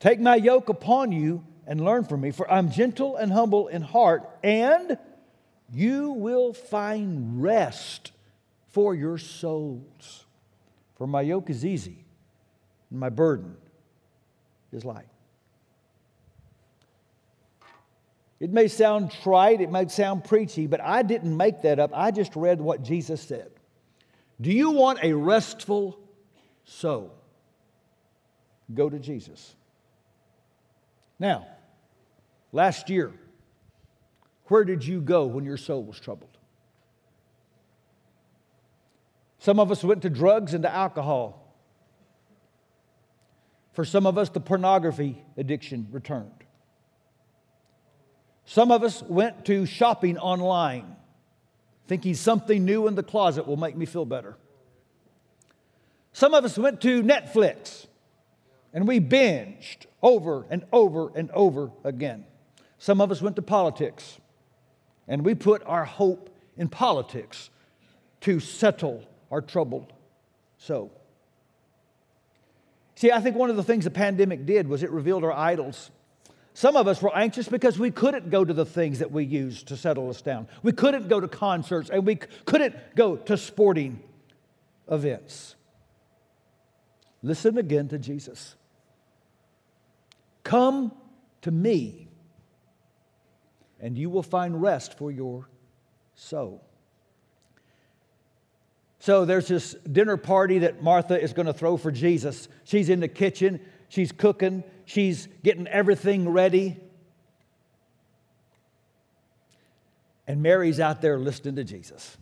Take 0.00 0.18
my 0.18 0.34
yoke 0.34 0.68
upon 0.68 1.12
you 1.12 1.44
and 1.64 1.80
learn 1.80 2.02
from 2.02 2.22
me, 2.22 2.32
for 2.32 2.50
I'm 2.50 2.72
gentle 2.72 3.14
and 3.14 3.32
humble 3.32 3.68
in 3.68 3.82
heart, 3.82 4.28
and 4.42 4.98
you 5.72 6.10
will 6.10 6.52
find 6.52 7.40
rest 7.40 8.10
for 8.70 8.96
your 8.96 9.16
souls. 9.16 10.24
For 10.96 11.06
my 11.06 11.20
yoke 11.20 11.48
is 11.48 11.64
easy, 11.64 12.04
and 12.90 12.98
my 12.98 13.10
burden 13.10 13.56
is 14.72 14.84
light. 14.84 15.06
It 18.40 18.50
may 18.50 18.66
sound 18.66 19.12
trite, 19.22 19.60
it 19.60 19.70
may 19.70 19.86
sound 19.86 20.24
preachy, 20.24 20.66
but 20.66 20.80
I 20.80 21.02
didn't 21.02 21.36
make 21.36 21.62
that 21.62 21.78
up. 21.78 21.92
I 21.94 22.10
just 22.10 22.34
read 22.34 22.60
what 22.60 22.82
Jesus 22.82 23.22
said. 23.22 23.52
Do 24.40 24.50
you 24.50 24.72
want 24.72 24.98
a 25.02 25.12
restful 25.12 25.98
soul? 26.64 27.14
Go 28.72 28.90
to 28.90 28.98
Jesus. 28.98 29.54
Now, 31.18 31.46
last 32.52 32.90
year, 32.90 33.12
where 34.46 34.64
did 34.64 34.84
you 34.84 35.00
go 35.00 35.26
when 35.26 35.44
your 35.44 35.56
soul 35.56 35.82
was 35.82 35.98
troubled? 35.98 36.36
Some 39.38 39.60
of 39.60 39.70
us 39.70 39.82
went 39.84 40.02
to 40.02 40.10
drugs 40.10 40.54
and 40.54 40.62
to 40.64 40.72
alcohol. 40.72 41.42
For 43.72 43.84
some 43.84 44.06
of 44.06 44.18
us, 44.18 44.28
the 44.28 44.40
pornography 44.40 45.22
addiction 45.36 45.88
returned. 45.90 46.44
Some 48.44 48.70
of 48.70 48.82
us 48.82 49.02
went 49.02 49.44
to 49.46 49.66
shopping 49.66 50.18
online 50.18 50.96
thinking 51.86 52.14
something 52.14 52.64
new 52.64 52.86
in 52.86 52.94
the 52.94 53.02
closet 53.02 53.46
will 53.46 53.56
make 53.56 53.76
me 53.76 53.86
feel 53.86 54.04
better. 54.04 54.36
Some 56.12 56.34
of 56.34 56.44
us 56.44 56.56
went 56.56 56.80
to 56.82 57.02
Netflix 57.02 57.86
and 58.72 58.88
we 58.88 59.00
binged 59.00 59.86
over 60.02 60.46
and 60.50 60.64
over 60.72 61.10
and 61.14 61.30
over 61.30 61.70
again. 61.84 62.24
Some 62.78 63.00
of 63.00 63.10
us 63.10 63.22
went 63.22 63.36
to 63.36 63.42
politics 63.42 64.18
and 65.08 65.24
we 65.24 65.34
put 65.34 65.62
our 65.66 65.84
hope 65.84 66.30
in 66.56 66.68
politics 66.68 67.50
to 68.22 68.40
settle 68.40 69.04
our 69.30 69.40
troubled 69.40 69.92
soul. 70.58 70.92
See, 72.96 73.12
I 73.12 73.20
think 73.20 73.36
one 73.36 73.50
of 73.50 73.56
the 73.56 73.62
things 73.62 73.84
the 73.84 73.90
pandemic 73.90 74.46
did 74.46 74.66
was 74.66 74.82
it 74.82 74.90
revealed 74.90 75.22
our 75.22 75.32
idols. 75.32 75.90
Some 76.56 76.74
of 76.74 76.88
us 76.88 77.02
were 77.02 77.14
anxious 77.14 77.48
because 77.48 77.78
we 77.78 77.90
couldn't 77.90 78.30
go 78.30 78.42
to 78.42 78.54
the 78.54 78.64
things 78.64 79.00
that 79.00 79.12
we 79.12 79.26
used 79.26 79.68
to 79.68 79.76
settle 79.76 80.08
us 80.08 80.22
down. 80.22 80.48
We 80.62 80.72
couldn't 80.72 81.06
go 81.06 81.20
to 81.20 81.28
concerts 81.28 81.90
and 81.90 82.06
we 82.06 82.16
couldn't 82.16 82.74
go 82.94 83.16
to 83.16 83.36
sporting 83.36 84.02
events. 84.90 85.54
Listen 87.22 87.58
again 87.58 87.88
to 87.88 87.98
Jesus. 87.98 88.54
Come 90.44 90.92
to 91.42 91.50
me, 91.50 92.08
and 93.78 93.98
you 93.98 94.08
will 94.08 94.22
find 94.22 94.62
rest 94.62 94.96
for 94.96 95.10
your 95.12 95.50
soul. 96.14 96.66
So 98.98 99.26
there's 99.26 99.48
this 99.48 99.74
dinner 99.74 100.16
party 100.16 100.60
that 100.60 100.82
Martha 100.82 101.20
is 101.20 101.34
going 101.34 101.46
to 101.46 101.52
throw 101.52 101.76
for 101.76 101.92
Jesus. 101.92 102.48
She's 102.64 102.88
in 102.88 103.00
the 103.00 103.08
kitchen, 103.08 103.60
she's 103.88 104.12
cooking, 104.12 104.64
she's 104.84 105.28
getting 105.42 105.66
everything 105.66 106.28
ready. 106.28 106.76
And 110.26 110.42
Mary's 110.42 110.80
out 110.80 111.00
there 111.00 111.18
listening 111.18 111.56
to 111.56 111.64
Jesus. 111.64 112.16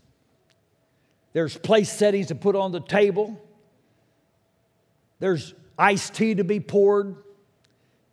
There's 1.33 1.57
place 1.57 1.93
settings 1.93 2.29
to 2.29 2.35
put 2.35 2.55
on 2.55 2.73
the 2.73 2.81
table. 2.81 3.41
There's 5.21 5.55
iced 5.79 6.15
tea 6.15 6.35
to 6.35 6.45
be 6.45 6.61
poured. 6.61 7.17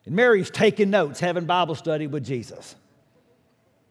And 0.06 0.16
Mary's 0.16 0.50
taking 0.50 0.90
notes, 0.90 1.20
having 1.20 1.46
Bible 1.46 1.76
study 1.76 2.08
with 2.08 2.26
Jesus. 2.26 2.76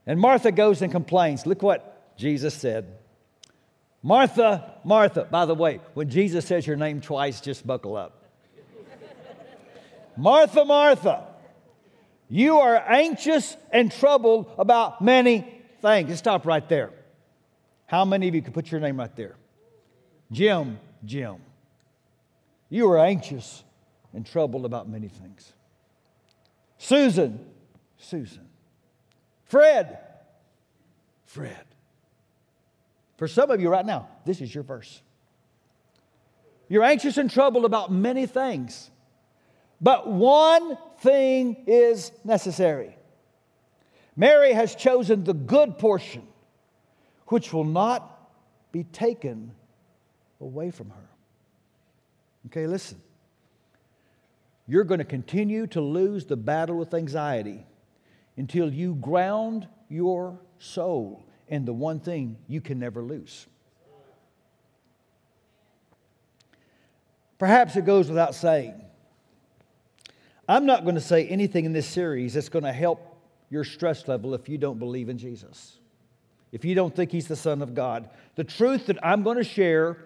And 0.06 0.18
Martha 0.18 0.50
goes 0.50 0.82
and 0.82 0.90
complains. 0.90 1.46
Look 1.46 1.62
what 1.62 2.16
Jesus 2.16 2.54
said. 2.54 2.98
Martha, 4.02 4.74
Martha. 4.84 5.24
By 5.30 5.44
the 5.44 5.54
way, 5.54 5.80
when 5.94 6.08
Jesus 6.08 6.46
says 6.46 6.66
your 6.66 6.76
name 6.76 7.00
twice, 7.00 7.40
just 7.40 7.66
buckle 7.66 7.96
up. 7.96 8.19
Martha, 10.20 10.66
Martha, 10.66 11.24
you 12.28 12.58
are 12.58 12.76
anxious 12.76 13.56
and 13.72 13.90
troubled 13.90 14.52
about 14.58 15.00
many 15.00 15.62
things. 15.80 16.18
Stop 16.18 16.44
right 16.44 16.68
there. 16.68 16.90
How 17.86 18.04
many 18.04 18.28
of 18.28 18.34
you 18.34 18.42
could 18.42 18.52
put 18.52 18.70
your 18.70 18.80
name 18.80 18.98
right 18.98 19.14
there? 19.16 19.36
Jim, 20.30 20.78
Jim. 21.04 21.36
You 22.68 22.90
are 22.92 22.98
anxious 22.98 23.64
and 24.12 24.26
troubled 24.26 24.66
about 24.66 24.88
many 24.88 25.08
things. 25.08 25.54
Susan, 26.76 27.40
Susan. 27.96 28.46
Fred, 29.46 29.98
Fred. 31.24 31.64
For 33.16 33.26
some 33.26 33.50
of 33.50 33.60
you 33.60 33.70
right 33.70 33.86
now, 33.86 34.08
this 34.26 34.40
is 34.42 34.54
your 34.54 34.64
verse. 34.64 35.00
You're 36.68 36.84
anxious 36.84 37.16
and 37.16 37.30
troubled 37.30 37.64
about 37.64 37.90
many 37.90 38.26
things. 38.26 38.90
But 39.80 40.08
one 40.08 40.76
thing 40.98 41.64
is 41.66 42.12
necessary. 42.24 42.96
Mary 44.16 44.52
has 44.52 44.74
chosen 44.74 45.24
the 45.24 45.32
good 45.32 45.78
portion, 45.78 46.26
which 47.28 47.52
will 47.52 47.64
not 47.64 48.30
be 48.72 48.84
taken 48.84 49.52
away 50.40 50.70
from 50.70 50.90
her. 50.90 51.08
Okay, 52.46 52.66
listen. 52.66 53.00
You're 54.66 54.84
going 54.84 54.98
to 54.98 55.04
continue 55.04 55.66
to 55.68 55.80
lose 55.80 56.26
the 56.26 56.36
battle 56.36 56.76
with 56.76 56.94
anxiety 56.94 57.66
until 58.36 58.72
you 58.72 58.94
ground 58.94 59.66
your 59.88 60.38
soul 60.58 61.26
in 61.48 61.64
the 61.64 61.72
one 61.72 61.98
thing 61.98 62.36
you 62.46 62.60
can 62.60 62.78
never 62.78 63.02
lose. 63.02 63.46
Perhaps 67.38 67.74
it 67.74 67.84
goes 67.84 68.08
without 68.08 68.34
saying. 68.34 68.80
I'm 70.50 70.66
not 70.66 70.82
going 70.82 70.96
to 70.96 71.00
say 71.00 71.28
anything 71.28 71.64
in 71.64 71.72
this 71.72 71.86
series 71.86 72.34
that's 72.34 72.48
going 72.48 72.64
to 72.64 72.72
help 72.72 73.16
your 73.50 73.62
stress 73.62 74.08
level 74.08 74.34
if 74.34 74.48
you 74.48 74.58
don't 74.58 74.80
believe 74.80 75.08
in 75.08 75.16
Jesus, 75.16 75.78
if 76.50 76.64
you 76.64 76.74
don't 76.74 76.92
think 76.92 77.12
He's 77.12 77.28
the 77.28 77.36
Son 77.36 77.62
of 77.62 77.72
God. 77.72 78.10
The 78.34 78.42
truth 78.42 78.86
that 78.86 78.98
I'm 79.00 79.22
going 79.22 79.36
to 79.36 79.44
share 79.44 79.98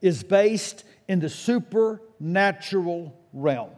is 0.00 0.22
based 0.22 0.84
in 1.08 1.18
the 1.18 1.28
supernatural 1.28 3.18
realm. 3.32 3.70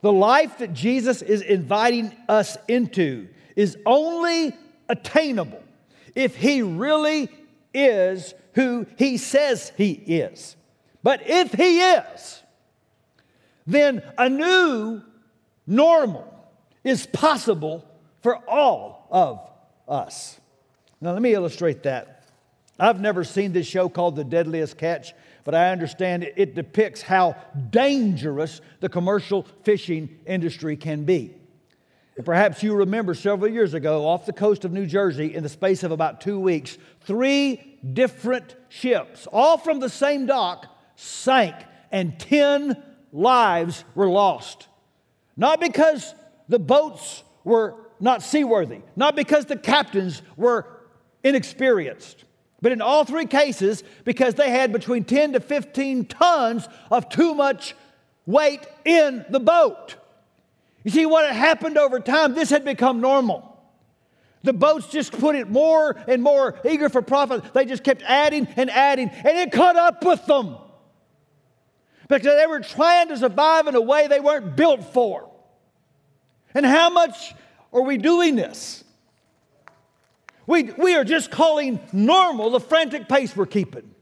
The 0.00 0.12
life 0.12 0.58
that 0.58 0.74
Jesus 0.74 1.22
is 1.22 1.40
inviting 1.40 2.12
us 2.28 2.56
into 2.66 3.28
is 3.54 3.78
only 3.86 4.56
attainable 4.88 5.62
if 6.16 6.34
He 6.34 6.62
really 6.62 7.28
is 7.72 8.34
who 8.54 8.86
He 8.98 9.18
says 9.18 9.70
He 9.76 9.92
is. 9.92 10.56
But 11.04 11.22
if 11.26 11.52
He 11.52 11.78
is, 11.78 12.42
then 13.66 14.02
a 14.18 14.28
new 14.28 15.02
normal 15.66 16.30
is 16.82 17.06
possible 17.06 17.84
for 18.22 18.36
all 18.48 19.06
of 19.10 19.50
us. 19.88 20.38
Now, 21.00 21.12
let 21.12 21.22
me 21.22 21.34
illustrate 21.34 21.82
that. 21.84 22.24
I've 22.78 23.00
never 23.00 23.24
seen 23.24 23.52
this 23.52 23.66
show 23.66 23.88
called 23.88 24.16
The 24.16 24.24
Deadliest 24.24 24.76
Catch, 24.78 25.14
but 25.44 25.54
I 25.54 25.70
understand 25.70 26.24
it, 26.36 26.54
depicts 26.54 27.02
how 27.02 27.36
dangerous 27.70 28.60
the 28.80 28.88
commercial 28.88 29.46
fishing 29.62 30.18
industry 30.26 30.76
can 30.76 31.04
be. 31.04 31.34
And 32.16 32.24
perhaps 32.24 32.62
you 32.62 32.74
remember 32.74 33.14
several 33.14 33.50
years 33.50 33.74
ago 33.74 34.06
off 34.06 34.26
the 34.26 34.32
coast 34.32 34.64
of 34.64 34.72
New 34.72 34.86
Jersey, 34.86 35.34
in 35.34 35.42
the 35.42 35.48
space 35.48 35.82
of 35.82 35.90
about 35.92 36.20
two 36.20 36.38
weeks, 36.40 36.78
three 37.02 37.78
different 37.92 38.56
ships, 38.68 39.26
all 39.32 39.58
from 39.58 39.80
the 39.80 39.88
same 39.88 40.26
dock, 40.26 40.66
sank 40.96 41.54
and 41.90 42.18
10 42.18 42.82
lives 43.14 43.84
were 43.94 44.10
lost. 44.10 44.66
Not 45.36 45.60
because 45.60 46.14
the 46.48 46.58
boats 46.58 47.22
were 47.44 47.76
not 48.00 48.22
seaworthy, 48.22 48.80
not 48.96 49.16
because 49.16 49.46
the 49.46 49.56
captains 49.56 50.20
were 50.36 50.66
inexperienced, 51.22 52.24
but 52.60 52.72
in 52.72 52.82
all 52.82 53.04
three 53.04 53.26
cases, 53.26 53.82
because 54.04 54.34
they 54.34 54.50
had 54.50 54.72
between 54.72 55.04
10 55.04 55.34
to 55.34 55.40
15 55.40 56.06
tons 56.06 56.68
of 56.90 57.08
too 57.08 57.34
much 57.34 57.74
weight 58.26 58.66
in 58.84 59.24
the 59.30 59.40
boat. 59.40 59.96
You 60.82 60.90
see, 60.90 61.06
what 61.06 61.24
had 61.24 61.36
happened 61.36 61.78
over 61.78 62.00
time, 62.00 62.34
this 62.34 62.50
had 62.50 62.64
become 62.64 63.00
normal. 63.00 63.50
The 64.42 64.52
boats 64.52 64.88
just 64.88 65.12
put 65.12 65.36
it 65.36 65.48
more 65.48 65.96
and 66.06 66.22
more 66.22 66.58
eager 66.68 66.90
for 66.90 67.00
profit. 67.00 67.54
They 67.54 67.64
just 67.64 67.82
kept 67.82 68.02
adding 68.02 68.46
and 68.56 68.68
adding, 68.70 69.08
and 69.08 69.38
it 69.38 69.52
caught 69.52 69.76
up 69.76 70.04
with 70.04 70.26
them 70.26 70.56
because 72.08 72.36
they 72.36 72.46
were 72.46 72.60
trying 72.60 73.08
to 73.08 73.16
survive 73.16 73.66
in 73.66 73.74
a 73.74 73.80
way 73.80 74.06
they 74.06 74.20
weren't 74.20 74.56
built 74.56 74.92
for. 74.92 75.30
And 76.54 76.64
how 76.64 76.90
much 76.90 77.34
are 77.72 77.82
we 77.82 77.98
doing 77.98 78.36
this? 78.36 78.84
We, 80.46 80.64
we 80.64 80.94
are 80.94 81.04
just 81.04 81.30
calling 81.30 81.80
normal 81.92 82.50
the 82.50 82.60
frantic 82.60 83.08
pace 83.08 83.34
we're 83.34 83.46
keeping, 83.46 83.94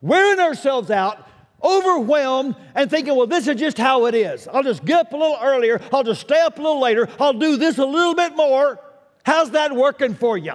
wearing 0.00 0.38
ourselves 0.38 0.90
out, 0.90 1.26
overwhelmed, 1.62 2.54
and 2.74 2.90
thinking, 2.90 3.16
well, 3.16 3.26
this 3.26 3.48
is 3.48 3.56
just 3.56 3.78
how 3.78 4.06
it 4.06 4.14
is. 4.14 4.46
I'll 4.48 4.62
just 4.62 4.84
get 4.84 5.00
up 5.00 5.12
a 5.12 5.16
little 5.16 5.38
earlier, 5.42 5.80
I'll 5.92 6.04
just 6.04 6.20
stay 6.20 6.40
up 6.40 6.58
a 6.58 6.62
little 6.62 6.80
later, 6.80 7.08
I'll 7.18 7.32
do 7.32 7.56
this 7.56 7.78
a 7.78 7.84
little 7.84 8.14
bit 8.14 8.36
more. 8.36 8.78
How's 9.24 9.50
that 9.52 9.74
working 9.74 10.14
for 10.14 10.36
you? 10.36 10.54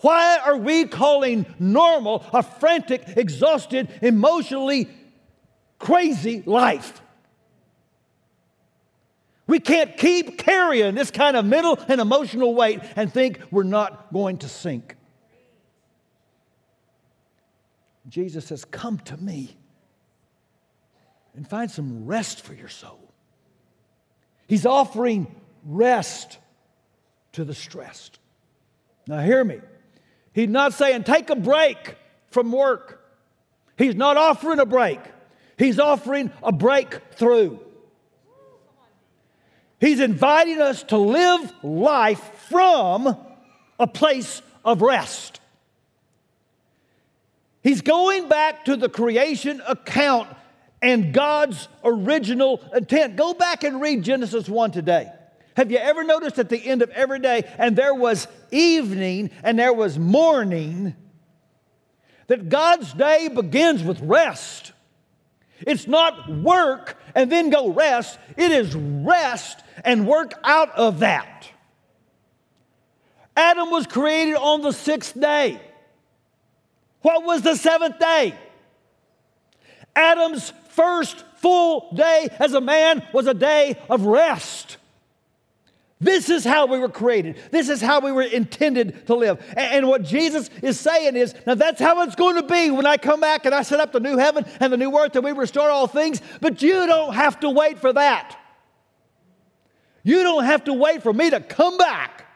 Why 0.00 0.38
are 0.44 0.56
we 0.56 0.84
calling 0.86 1.46
normal 1.60 2.24
a 2.32 2.42
frantic, 2.42 3.04
exhausted, 3.16 3.88
emotionally 4.02 4.88
crazy 5.82 6.42
life. 6.46 7.02
We 9.48 9.58
can't 9.58 9.96
keep 9.96 10.38
carrying 10.38 10.94
this 10.94 11.10
kind 11.10 11.36
of 11.36 11.44
mental 11.44 11.78
and 11.88 12.00
emotional 12.00 12.54
weight 12.54 12.80
and 12.96 13.12
think 13.12 13.40
we're 13.50 13.64
not 13.64 14.12
going 14.12 14.38
to 14.38 14.48
sink. 14.48 14.96
Jesus 18.08 18.46
says, 18.46 18.64
Come 18.64 18.98
to 19.00 19.16
me 19.16 19.56
and 21.34 21.46
find 21.46 21.70
some 21.70 22.06
rest 22.06 22.42
for 22.42 22.54
your 22.54 22.68
soul. 22.68 23.12
He's 24.46 24.64
offering 24.64 25.34
rest 25.64 26.38
to 27.32 27.44
the 27.44 27.54
stressed. 27.54 28.20
Now, 29.08 29.20
hear 29.20 29.42
me. 29.42 29.60
He's 30.32 30.48
not 30.48 30.74
saying 30.74 31.04
take 31.04 31.30
a 31.30 31.36
break 31.36 31.96
from 32.30 32.52
work, 32.52 33.04
He's 33.76 33.96
not 33.96 34.16
offering 34.16 34.60
a 34.60 34.66
break. 34.66 35.00
He's 35.58 35.78
offering 35.78 36.30
a 36.42 36.52
breakthrough. 36.52 37.58
He's 39.80 40.00
inviting 40.00 40.60
us 40.60 40.82
to 40.84 40.96
live 40.96 41.52
life 41.62 42.22
from 42.48 43.16
a 43.78 43.86
place 43.86 44.40
of 44.64 44.80
rest. 44.80 45.40
He's 47.62 47.80
going 47.80 48.28
back 48.28 48.64
to 48.66 48.76
the 48.76 48.88
creation 48.88 49.62
account 49.66 50.28
and 50.80 51.12
God's 51.14 51.68
original 51.84 52.60
intent. 52.74 53.16
Go 53.16 53.34
back 53.34 53.64
and 53.64 53.80
read 53.80 54.02
Genesis 54.02 54.48
1 54.48 54.72
today. 54.72 55.10
Have 55.56 55.70
you 55.70 55.78
ever 55.78 56.02
noticed 56.02 56.38
at 56.38 56.48
the 56.48 56.58
end 56.58 56.82
of 56.82 56.90
every 56.90 57.18
day, 57.18 57.44
and 57.58 57.76
there 57.76 57.94
was 57.94 58.26
evening 58.50 59.30
and 59.42 59.58
there 59.58 59.72
was 59.72 59.98
morning, 59.98 60.94
that 62.26 62.48
God's 62.48 62.92
day 62.94 63.28
begins 63.28 63.82
with 63.82 64.00
rest? 64.00 64.72
It's 65.66 65.86
not 65.86 66.28
work 66.30 66.98
and 67.14 67.30
then 67.30 67.50
go 67.50 67.70
rest, 67.70 68.18
it 68.36 68.50
is 68.50 68.74
rest 68.74 69.62
and 69.84 70.06
work 70.06 70.34
out 70.44 70.70
of 70.76 71.00
that. 71.00 71.48
Adam 73.36 73.70
was 73.70 73.86
created 73.86 74.34
on 74.34 74.62
the 74.62 74.72
sixth 74.72 75.18
day. 75.18 75.60
What 77.00 77.24
was 77.24 77.42
the 77.42 77.56
seventh 77.56 77.98
day? 77.98 78.34
Adam's 79.94 80.52
first 80.70 81.24
full 81.36 81.92
day 81.94 82.28
as 82.38 82.54
a 82.54 82.60
man 82.60 83.02
was 83.12 83.26
a 83.26 83.34
day 83.34 83.76
of 83.90 84.06
rest. 84.06 84.76
This 86.02 86.30
is 86.30 86.42
how 86.42 86.66
we 86.66 86.80
were 86.80 86.88
created. 86.88 87.38
This 87.52 87.68
is 87.68 87.80
how 87.80 88.00
we 88.00 88.10
were 88.10 88.22
intended 88.22 89.06
to 89.06 89.14
live. 89.14 89.40
And, 89.56 89.86
what 89.86 90.02
Jesus 90.02 90.50
is 90.60 90.78
saying 90.80 91.14
is, 91.14 91.32
now 91.46 91.54
that's 91.54 91.80
how 91.80 92.02
it's 92.02 92.16
going 92.16 92.34
to 92.34 92.42
be 92.42 92.72
when 92.72 92.86
I 92.86 92.96
come 92.96 93.20
back 93.20 93.46
and 93.46 93.54
I 93.54 93.62
set 93.62 93.78
up 93.78 93.92
the 93.92 94.00
new 94.00 94.18
heaven 94.18 94.44
and 94.58 94.72
the 94.72 94.76
new 94.76 94.98
earth 94.98 95.14
and 95.14 95.24
we 95.24 95.30
restore 95.30 95.70
all 95.70 95.86
things. 95.86 96.20
But 96.40 96.60
you 96.60 96.86
don't 96.86 97.14
have 97.14 97.38
to 97.40 97.50
wait 97.50 97.78
for 97.78 97.92
that. 97.92 98.36
You 100.02 100.24
don't 100.24 100.42
have 100.42 100.64
to 100.64 100.72
wait 100.72 101.04
for 101.04 101.12
me 101.12 101.30
to 101.30 101.38
come 101.38 101.78
back 101.78 102.26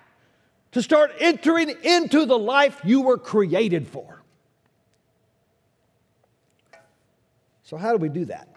to 0.70 0.80
start 0.80 1.10
entering 1.18 1.74
into 1.82 2.24
the 2.24 2.38
life 2.38 2.80
you 2.84 3.02
were 3.02 3.18
created 3.18 3.88
for. 3.88 4.22
So, 7.64 7.76
how 7.76 7.90
do 7.90 7.98
we 7.98 8.10
do 8.10 8.26
that? 8.26 8.55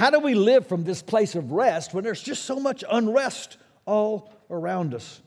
How 0.00 0.08
do 0.08 0.18
we 0.18 0.32
live 0.32 0.66
from 0.66 0.82
this 0.82 1.02
place 1.02 1.34
of 1.34 1.52
rest 1.52 1.92
when 1.92 2.02
there's 2.02 2.22
just 2.22 2.46
so 2.46 2.58
much 2.58 2.82
unrest 2.90 3.58
all 3.84 4.32
around 4.48 4.94
us? 4.94 5.20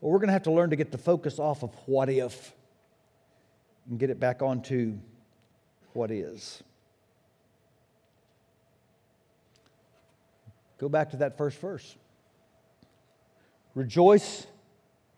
Well, 0.00 0.10
we're 0.10 0.18
going 0.18 0.26
to 0.26 0.32
have 0.32 0.42
to 0.42 0.50
learn 0.50 0.70
to 0.70 0.76
get 0.76 0.90
the 0.90 0.98
focus 0.98 1.38
off 1.38 1.62
of 1.62 1.70
what 1.86 2.08
if 2.08 2.52
and 3.88 4.00
get 4.00 4.10
it 4.10 4.18
back 4.18 4.42
onto 4.42 4.98
what 5.92 6.10
is. 6.10 6.60
Go 10.78 10.88
back 10.88 11.10
to 11.10 11.18
that 11.18 11.38
first 11.38 11.60
verse. 11.60 11.96
Rejoice 13.76 14.48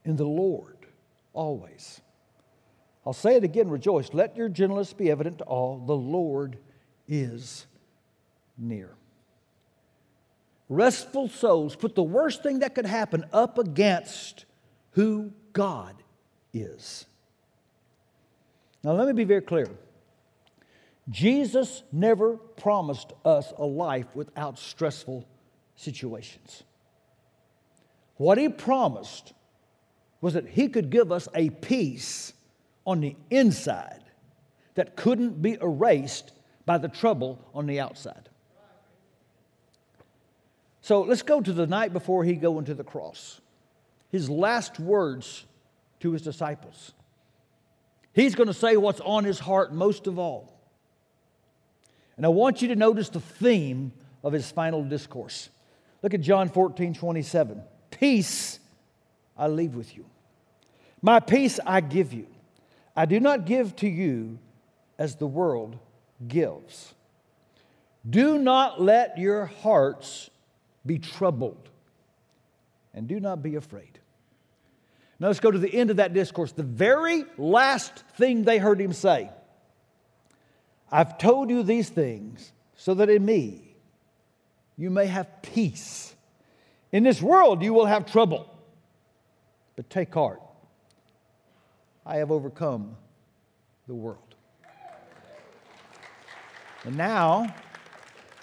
in 0.04 0.16
the 0.16 0.26
Lord 0.26 0.76
always. 1.32 2.02
I'll 3.06 3.14
say 3.14 3.36
it 3.36 3.44
again 3.44 3.70
rejoice. 3.70 4.12
Let 4.12 4.36
your 4.36 4.50
gentleness 4.50 4.92
be 4.92 5.10
evident 5.10 5.38
to 5.38 5.44
all. 5.44 5.78
The 5.78 5.96
Lord 5.96 6.58
is 7.08 7.64
near. 8.58 8.94
Restful 10.68 11.28
souls 11.28 11.76
put 11.76 11.94
the 11.94 12.02
worst 12.02 12.42
thing 12.42 12.58
that 12.58 12.74
could 12.74 12.86
happen 12.86 13.24
up 13.32 13.58
against 13.58 14.44
who 14.92 15.32
God 15.52 15.94
is. 16.52 17.06
Now, 18.84 18.92
let 18.92 19.06
me 19.06 19.12
be 19.12 19.24
very 19.24 19.40
clear. 19.42 19.68
Jesus 21.10 21.82
never 21.90 22.36
promised 22.36 23.12
us 23.24 23.52
a 23.56 23.64
life 23.64 24.06
without 24.14 24.58
stressful 24.58 25.26
situations. 25.74 26.64
What 28.16 28.36
he 28.36 28.48
promised 28.48 29.32
was 30.20 30.34
that 30.34 30.48
he 30.48 30.68
could 30.68 30.90
give 30.90 31.10
us 31.10 31.28
a 31.34 31.50
peace 31.50 32.34
on 32.86 33.00
the 33.00 33.16
inside 33.30 34.02
that 34.74 34.96
couldn't 34.96 35.40
be 35.40 35.56
erased 35.60 36.32
by 36.66 36.78
the 36.78 36.88
trouble 36.88 37.38
on 37.54 37.66
the 37.66 37.80
outside. 37.80 38.28
So 40.88 41.03
let's 41.03 41.20
go 41.20 41.42
to 41.42 41.53
the 41.53 41.66
night 41.66 41.92
before 41.92 42.24
he 42.24 42.33
go 42.33 42.59
into 42.59 42.72
the 42.72 42.83
cross. 42.83 43.42
His 44.11 44.31
last 44.31 44.81
words 44.81 45.44
to 46.01 46.12
his 46.12 46.22
disciples. 46.22 46.92
He's 48.14 48.35
going 48.35 48.46
to 48.46 48.55
say 48.55 48.74
what's 48.79 49.01
on 49.01 49.24
his 49.24 49.38
heart 49.38 49.74
most 49.74 50.07
of 50.07 50.18
all. 50.18 50.59
And 52.16 52.24
I 52.24 52.31
want 52.31 52.62
you 52.62 52.68
to 52.68 52.74
notice 52.74 53.11
the 53.11 53.20
theme 53.20 53.92
of 54.24 54.33
his 54.33 54.51
final 54.51 54.83
discourse. 54.83 55.51
Look 56.03 56.14
at 56.14 56.22
John 56.22 56.48
14, 56.48 56.94
27. 56.94 57.62
Peace 57.90 58.59
I 59.37 59.48
leave 59.48 59.74
with 59.74 59.94
you. 59.94 60.07
My 61.03 61.20
peace 61.20 61.61
I 61.66 61.83
give 61.83 62.14
you. 62.14 62.29
I 62.96 63.05
do 63.05 63.20
not 63.20 63.44
give 63.44 63.77
to 63.77 63.88
you 63.88 64.38
as 64.98 65.16
the 65.16 65.27
world 65.27 65.79
gives. 66.27 66.94
Do 68.09 68.38
not 68.38 68.81
let 68.81 69.18
your 69.18 69.44
hearts 69.44 70.31
be 70.84 70.98
troubled, 70.98 71.68
and 72.94 73.06
do 73.06 73.20
not 73.20 73.42
be 73.42 73.56
afraid. 73.56 73.98
Now 75.20 75.26
let's 75.28 75.40
go 75.40 75.50
to 75.50 75.58
the 75.58 75.72
end 75.72 75.90
of 75.90 75.96
that 75.96 76.14
discourse. 76.14 76.52
The 76.52 76.62
very 76.62 77.24
last 77.36 78.04
thing 78.16 78.44
they 78.44 78.58
heard 78.58 78.80
him 78.80 78.92
say 78.92 79.30
I've 80.90 81.18
told 81.18 81.50
you 81.50 81.62
these 81.62 81.88
things 81.88 82.52
so 82.76 82.94
that 82.94 83.10
in 83.10 83.24
me 83.24 83.76
you 84.76 84.90
may 84.90 85.06
have 85.06 85.42
peace. 85.42 86.14
In 86.92 87.02
this 87.02 87.20
world 87.20 87.62
you 87.62 87.74
will 87.74 87.86
have 87.86 88.10
trouble, 88.10 88.48
but 89.76 89.90
take 89.90 90.14
heart. 90.14 90.40
I 92.06 92.16
have 92.16 92.30
overcome 92.30 92.96
the 93.86 93.94
world. 93.94 94.34
And 96.84 96.96
now, 96.96 97.54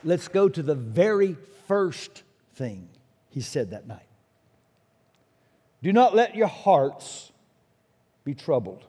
let's 0.04 0.28
go 0.28 0.50
to 0.50 0.62
the 0.62 0.76
very 0.76 1.36
first 1.67 2.24
thing 2.56 2.89
he 3.30 3.41
said 3.41 3.72
that 3.72 3.88
night. 3.88 4.08
Do 5.84 5.94
not 5.94 6.15
let 6.15 6.36
your 6.36 6.48
hearts 6.48 7.32
be 8.24 8.34
troubled. 8.34 8.86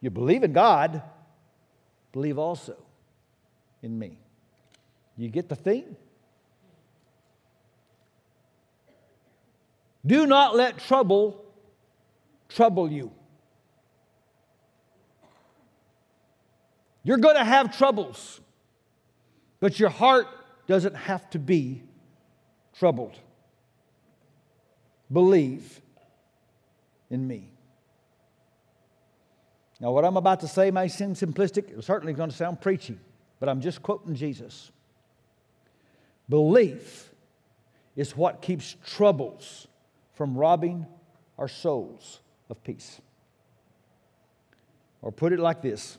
You 0.00 0.10
believe 0.10 0.42
in 0.42 0.52
God, 0.52 1.02
believe 2.12 2.38
also 2.38 2.76
in 3.82 3.98
me. 3.98 4.18
You 5.16 5.28
get 5.28 5.48
the 5.48 5.56
thing? 5.56 5.96
Do 10.06 10.26
not 10.26 10.56
let 10.56 10.78
trouble 10.78 11.44
trouble 12.48 12.90
you. 12.90 13.12
You're 17.02 17.18
going 17.18 17.36
to 17.36 17.44
have 17.44 17.76
troubles, 17.76 18.40
but 19.60 19.78
your 19.78 19.90
heart 19.90 20.26
doesn't 20.66 20.94
have 20.94 21.28
to 21.30 21.38
be 21.38 21.82
troubled. 22.78 23.16
Believe 25.12 25.80
in 27.10 27.26
me. 27.26 27.50
Now, 29.80 29.92
what 29.92 30.04
I'm 30.04 30.16
about 30.16 30.40
to 30.40 30.48
say 30.48 30.70
may 30.70 30.88
seem 30.88 31.14
simplistic. 31.14 31.70
It's 31.76 31.86
certainly 31.86 32.12
going 32.12 32.30
to 32.30 32.36
sound 32.36 32.60
preachy, 32.60 32.98
but 33.40 33.48
I'm 33.48 33.60
just 33.60 33.82
quoting 33.82 34.14
Jesus. 34.14 34.70
Belief 36.28 37.10
is 37.96 38.16
what 38.16 38.42
keeps 38.42 38.76
troubles 38.84 39.66
from 40.14 40.36
robbing 40.36 40.86
our 41.38 41.48
souls 41.48 42.20
of 42.50 42.62
peace. 42.62 43.00
Or 45.00 45.12
put 45.12 45.32
it 45.32 45.38
like 45.38 45.62
this 45.62 45.98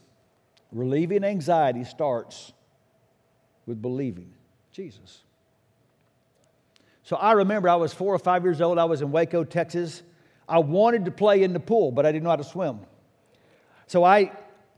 relieving 0.72 1.24
anxiety 1.24 1.84
starts 1.84 2.54
with 3.66 3.82
believing 3.82 4.32
Jesus. 4.72 5.24
So 7.10 7.16
I 7.16 7.32
remember 7.32 7.68
I 7.70 7.76
was 7.76 7.92
four 7.92 8.14
or 8.14 8.20
five 8.20 8.44
years 8.44 8.62
old. 8.62 8.78
I 8.78 8.86
was 8.86 9.02
in 9.02 9.12
Waco, 9.12 9.44
Texas. 9.44 10.04
I 10.48 10.60
wanted 10.60 11.06
to 11.06 11.12
play 11.12 11.42
in 11.42 11.54
the 11.54 11.60
pool, 11.60 11.92
but 11.92 12.06
I 12.06 12.12
didn't 12.12 12.24
know 12.24 12.30
how 12.30 12.36
to 12.36 12.44
swim. 12.44 12.82
So 13.88 14.04
I, 14.04 14.32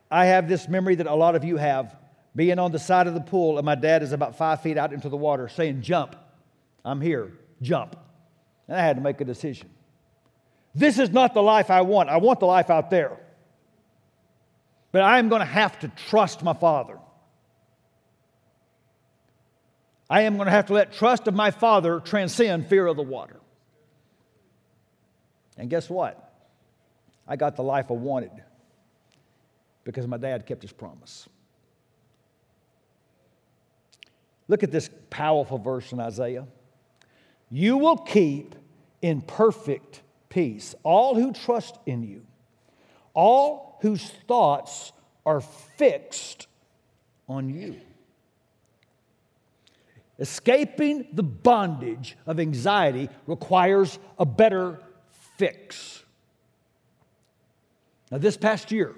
I 0.09 0.27
have 0.27 0.47
this 0.47 0.69
memory 0.69 0.95
that 0.95 1.07
a 1.07 1.13
lot 1.13 1.35
of 1.35 1.43
you 1.43 1.57
have 1.57 1.93
being 2.33 2.57
on 2.57 2.71
the 2.71 2.79
side 2.79 3.07
of 3.07 3.15
the 3.15 3.19
pool, 3.19 3.57
and 3.57 3.65
my 3.65 3.75
dad 3.75 4.01
is 4.01 4.13
about 4.13 4.37
five 4.37 4.61
feet 4.61 4.77
out 4.77 4.93
into 4.93 5.09
the 5.09 5.17
water 5.17 5.49
saying, 5.49 5.81
Jump. 5.81 6.15
I'm 6.85 7.01
here, 7.01 7.33
jump. 7.61 7.97
And 8.69 8.77
I 8.77 8.81
had 8.81 8.95
to 8.95 9.01
make 9.01 9.19
a 9.19 9.25
decision. 9.25 9.69
This 10.73 10.99
is 10.99 11.09
not 11.09 11.33
the 11.33 11.43
life 11.43 11.69
I 11.69 11.81
want. 11.81 12.07
I 12.07 12.15
want 12.15 12.39
the 12.39 12.45
life 12.45 12.69
out 12.69 12.89
there. 12.89 13.17
But 14.93 15.01
I 15.01 15.19
am 15.19 15.27
going 15.27 15.41
to 15.41 15.45
have 15.45 15.77
to 15.79 15.89
trust 16.07 16.43
my 16.43 16.53
Father. 16.53 16.97
I 20.11 20.23
am 20.23 20.35
going 20.35 20.47
to 20.47 20.51
have 20.51 20.65
to 20.65 20.73
let 20.73 20.91
trust 20.91 21.29
of 21.29 21.33
my 21.33 21.51
Father 21.51 22.01
transcend 22.01 22.67
fear 22.67 22.85
of 22.85 22.97
the 22.97 23.01
water. 23.01 23.37
And 25.57 25.69
guess 25.69 25.89
what? 25.89 26.33
I 27.25 27.37
got 27.37 27.55
the 27.55 27.63
life 27.63 27.85
I 27.89 27.93
wanted 27.93 28.31
because 29.85 30.05
my 30.07 30.17
dad 30.17 30.45
kept 30.45 30.63
his 30.63 30.73
promise. 30.73 31.29
Look 34.49 34.63
at 34.63 34.71
this 34.71 34.89
powerful 35.09 35.57
verse 35.57 35.93
in 35.93 36.01
Isaiah. 36.01 36.45
You 37.49 37.77
will 37.77 37.95
keep 37.95 38.55
in 39.01 39.21
perfect 39.21 40.01
peace 40.27 40.75
all 40.83 41.15
who 41.15 41.31
trust 41.31 41.77
in 41.85 42.03
you, 42.03 42.25
all 43.13 43.79
whose 43.81 44.09
thoughts 44.27 44.91
are 45.25 45.39
fixed 45.39 46.47
on 47.29 47.49
you. 47.49 47.79
Escaping 50.21 51.07
the 51.13 51.23
bondage 51.23 52.15
of 52.27 52.39
anxiety 52.39 53.09
requires 53.25 53.97
a 54.19 54.25
better 54.25 54.79
fix. 55.37 56.03
Now, 58.11 58.19
this 58.19 58.37
past 58.37 58.71
year, 58.71 58.93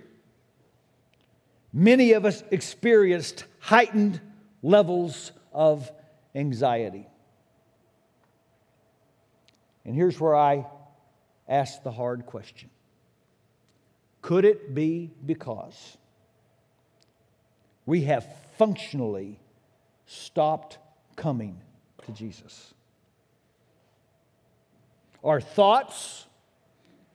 many 1.71 2.11
of 2.11 2.25
us 2.25 2.43
experienced 2.51 3.45
heightened 3.59 4.19
levels 4.61 5.31
of 5.53 5.89
anxiety. 6.35 7.07
And 9.85 9.95
here's 9.95 10.19
where 10.19 10.35
I 10.35 10.65
ask 11.47 11.83
the 11.83 11.91
hard 11.91 12.25
question 12.25 12.69
Could 14.21 14.43
it 14.43 14.75
be 14.75 15.09
because 15.25 15.97
we 17.85 18.01
have 18.01 18.27
functionally 18.57 19.39
stopped 20.05 20.79
coming 21.15 21.59
to 22.05 22.11
Jesus? 22.11 22.73
Our 25.23 25.39
thoughts, 25.39 26.25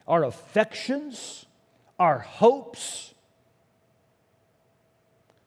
our 0.06 0.24
affections, 0.24 1.46
our 1.98 2.18
hopes 2.18 3.12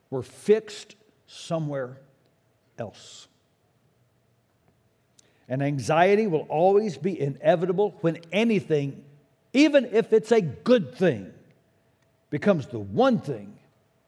were 0.10 0.24
fixed 0.24 0.96
somewhere 1.26 1.98
else. 2.78 3.28
And 5.48 5.64
anxiety 5.64 6.28
will 6.28 6.46
always 6.50 6.98
be 6.98 7.20
inevitable 7.20 7.98
when 8.02 8.20
anything, 8.32 9.04
even 9.54 9.86
if 9.92 10.14
it's 10.14 10.32
a 10.32 10.42
good 10.42 10.96
thing, 10.96 11.34
becomes 12.30 12.68
the 12.68 12.80
one 12.80 13.20
thing 13.20 13.58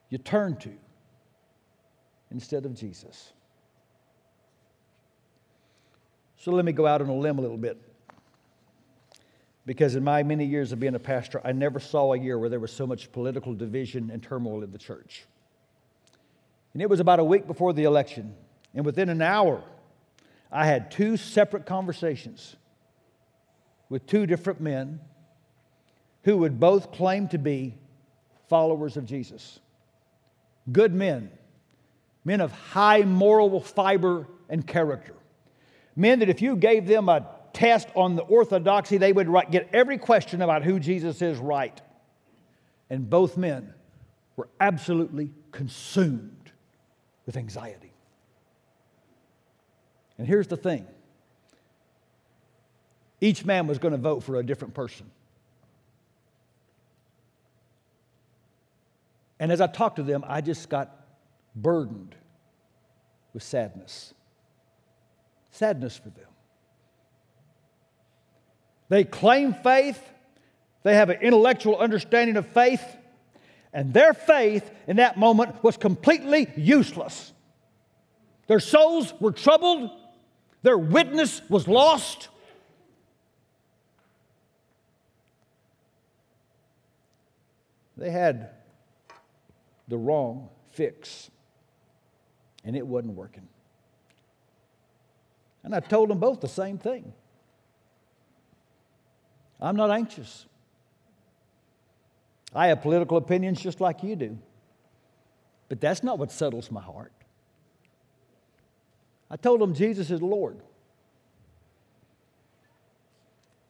you 0.09 0.17
turn 0.17 0.55
to 0.57 0.71
instead 2.31 2.65
of 2.65 2.75
Jesus. 2.75 3.33
So 6.43 6.51
let 6.51 6.65
me 6.65 6.73
go 6.73 6.85
out 6.85 7.01
on 7.01 7.07
a 7.07 7.15
limb 7.15 7.39
a 7.39 7.41
little 7.41 7.55
bit. 7.55 7.81
Because 9.65 9.95
in 9.95 10.03
my 10.03 10.23
many 10.23 10.43
years 10.43 10.73
of 10.73 10.79
being 10.81 10.93
a 10.93 10.99
pastor, 10.99 11.39
I 11.41 11.53
never 11.53 11.79
saw 11.79 12.11
a 12.11 12.19
year 12.19 12.37
where 12.37 12.49
there 12.49 12.59
was 12.59 12.73
so 12.73 12.85
much 12.85 13.09
political 13.13 13.53
division 13.53 14.11
and 14.11 14.21
turmoil 14.21 14.61
in 14.61 14.69
the 14.69 14.77
church. 14.77 15.23
And 16.73 16.81
it 16.81 16.89
was 16.89 16.99
about 16.99 17.19
a 17.19 17.23
week 17.23 17.47
before 17.47 17.71
the 17.71 17.85
election. 17.85 18.35
And 18.73 18.85
within 18.85 19.07
an 19.07 19.21
hour, 19.21 19.63
I 20.51 20.65
had 20.65 20.91
two 20.91 21.15
separate 21.15 21.65
conversations 21.65 22.57
with 23.87 24.05
two 24.05 24.25
different 24.25 24.59
men 24.59 24.99
who 26.25 26.35
would 26.39 26.59
both 26.59 26.91
claim 26.91 27.29
to 27.29 27.37
be 27.37 27.73
followers 28.49 28.97
of 28.97 29.05
Jesus. 29.05 29.61
Good 30.69 30.93
men, 30.93 31.31
men 32.25 32.41
of 32.41 32.51
high 32.51 33.03
moral 33.03 33.61
fiber 33.61 34.27
and 34.49 34.67
character. 34.67 35.15
Men 35.95 36.19
that 36.19 36.29
if 36.29 36.41
you 36.41 36.55
gave 36.55 36.87
them 36.87 37.09
a 37.09 37.27
test 37.53 37.87
on 37.95 38.15
the 38.15 38.23
orthodoxy, 38.23 38.97
they 38.97 39.13
would 39.13 39.29
get 39.51 39.69
every 39.73 39.97
question 39.97 40.41
about 40.41 40.63
who 40.63 40.79
Jesus 40.79 41.21
is 41.21 41.37
right. 41.37 41.79
And 42.89 43.09
both 43.09 43.37
men 43.37 43.73
were 44.35 44.49
absolutely 44.59 45.29
consumed 45.51 46.51
with 47.25 47.37
anxiety. 47.37 47.93
And 50.17 50.27
here's 50.27 50.47
the 50.47 50.57
thing 50.57 50.87
each 53.21 53.45
man 53.45 53.67
was 53.67 53.77
going 53.77 53.93
to 53.93 53.97
vote 53.97 54.21
for 54.21 54.35
a 54.35 54.43
different 54.43 54.73
person. 54.73 55.09
And 59.39 59.51
as 59.51 59.61
I 59.61 59.67
talked 59.67 59.97
to 59.97 60.03
them, 60.03 60.23
I 60.27 60.41
just 60.41 60.69
got 60.69 61.05
burdened 61.55 62.15
with 63.33 63.43
sadness. 63.43 64.13
Sadness 65.53 65.95
for 65.95 66.09
them. 66.09 66.25
They 68.89 69.03
claim 69.03 69.53
faith, 69.53 70.01
they 70.81 70.95
have 70.95 71.11
an 71.11 71.21
intellectual 71.21 71.77
understanding 71.77 72.37
of 72.37 72.47
faith, 72.47 72.83
and 73.71 73.93
their 73.93 74.15
faith 74.15 74.69
in 74.87 74.97
that 74.97 75.15
moment 75.15 75.63
was 75.63 75.77
completely 75.77 76.51
useless. 76.57 77.31
Their 78.47 78.59
souls 78.59 79.13
were 79.19 79.31
troubled, 79.31 79.91
their 80.63 80.77
witness 80.77 81.41
was 81.49 81.67
lost. 81.67 82.29
They 87.95 88.09
had 88.09 88.49
the 89.87 89.97
wrong 89.97 90.49
fix, 90.71 91.29
and 92.65 92.75
it 92.75 92.85
wasn't 92.87 93.13
working. 93.13 93.47
And 95.63 95.73
I 95.73 95.79
told 95.79 96.09
them 96.09 96.19
both 96.19 96.41
the 96.41 96.47
same 96.47 96.77
thing 96.77 97.13
I'm 99.61 99.75
not 99.77 99.91
anxious. 99.91 100.45
I 102.53 102.67
have 102.67 102.81
political 102.81 103.17
opinions 103.17 103.61
just 103.61 103.81
like 103.81 104.03
you 104.03 104.15
do, 104.15 104.37
but 105.69 105.81
that's 105.81 106.03
not 106.03 106.19
what 106.19 106.31
settles 106.31 106.69
my 106.69 106.81
heart. 106.81 107.13
I 109.31 109.37
told 109.37 109.61
them 109.61 109.73
Jesus 109.73 110.11
is 110.11 110.21
Lord, 110.21 110.59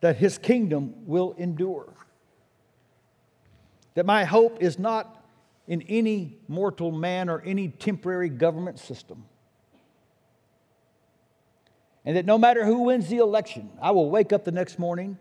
that 0.01 0.17
his 0.17 0.38
kingdom 0.38 1.06
will 1.06 1.34
endure, 1.38 1.93
that 3.93 4.06
my 4.06 4.25
hope 4.25 4.62
is 4.62 4.77
not 4.77 5.23
in 5.67 5.82
any 5.84 6.36
mortal 6.49 6.91
man 6.91 7.29
or 7.29 7.41
any 7.45 7.69
temporary 7.69 8.27
government 8.27 8.79
system. 8.79 9.23
And 12.06 12.18
that 12.18 12.26
no 12.26 12.38
matter 12.38 12.66
who 12.66 12.80
wins 12.80 13.08
the 13.08 13.18
election, 13.18 13.70
I 13.82 13.92
will 13.92 14.10
wake 14.10 14.34
up 14.34 14.44
the 14.44 14.52
next 14.52 14.78
morning 14.78 15.18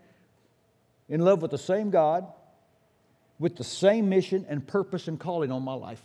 in 1.07 1.21
love 1.21 1.41
with 1.41 1.51
the 1.51 1.57
same 1.57 1.89
God, 1.89 2.25
with 3.39 3.55
the 3.55 3.63
same 3.63 4.09
mission 4.09 4.45
and 4.49 4.65
purpose 4.65 5.07
and 5.07 5.19
calling 5.19 5.51
on 5.51 5.63
my 5.63 5.73
life. 5.73 6.01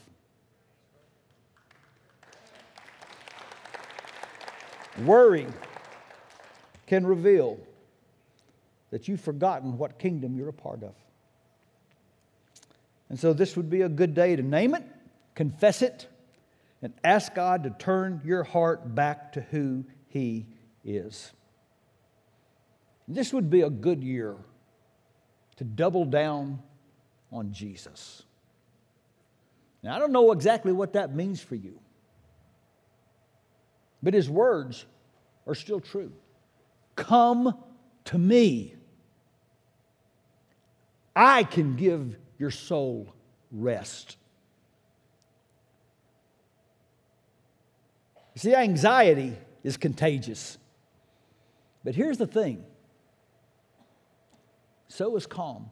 Worry 5.05 5.47
can 6.87 7.07
reveal 7.07 7.59
that 8.91 9.07
you've 9.07 9.21
forgotten 9.21 9.79
what 9.79 9.99
kingdom 9.99 10.37
you're 10.37 10.49
a 10.49 10.53
part 10.53 10.83
of. 10.83 10.95
And 13.09 13.19
so 13.19 13.33
this 13.33 13.57
would 13.57 13.71
be 13.71 13.83
a 13.83 13.89
good 13.89 14.15
day 14.15 14.37
to 14.37 14.43
name 14.43 14.75
it, 14.75 14.85
confess 15.35 15.83
it, 15.83 16.09
and 16.83 16.93
ask 17.05 17.35
God 17.35 17.65
to 17.65 17.71
turn 17.71 18.21
your 18.25 18.45
heart 18.45 18.95
back 18.95 19.33
to 19.33 19.41
who 19.41 19.85
He 20.09 20.47
is. 20.97 21.33
This 23.07 23.33
would 23.33 23.51
be 23.51 23.63
a 23.63 23.71
good 23.71 24.03
year 24.03 24.37
to 25.57 25.65
double 25.65 26.05
down 26.05 26.61
on 27.33 27.53
Jesus. 27.53 28.23
Now, 29.83 29.97
I 29.97 29.99
don't 29.99 30.13
know 30.13 30.33
exactly 30.33 30.73
what 30.73 30.93
that 30.95 31.15
means 31.15 31.41
for 31.41 31.55
you, 31.55 31.79
but 34.03 34.15
His 34.15 34.29
words 34.29 34.87
are 35.47 35.55
still 35.55 35.81
true. 35.81 36.13
Come 36.97 37.57
to 38.07 38.19
me. 38.19 38.75
I 41.15 41.45
can 41.45 41.77
give 41.77 42.17
your 42.39 42.51
soul 42.51 43.15
rest. 43.51 44.17
See, 48.37 48.55
anxiety 48.55 49.37
is 49.65 49.77
contagious. 49.77 50.59
But 51.89 51.95
here's 51.95 52.19
the 52.19 52.27
thing 52.27 52.67
so 54.89 55.17
is 55.17 55.25
calm. 55.25 55.71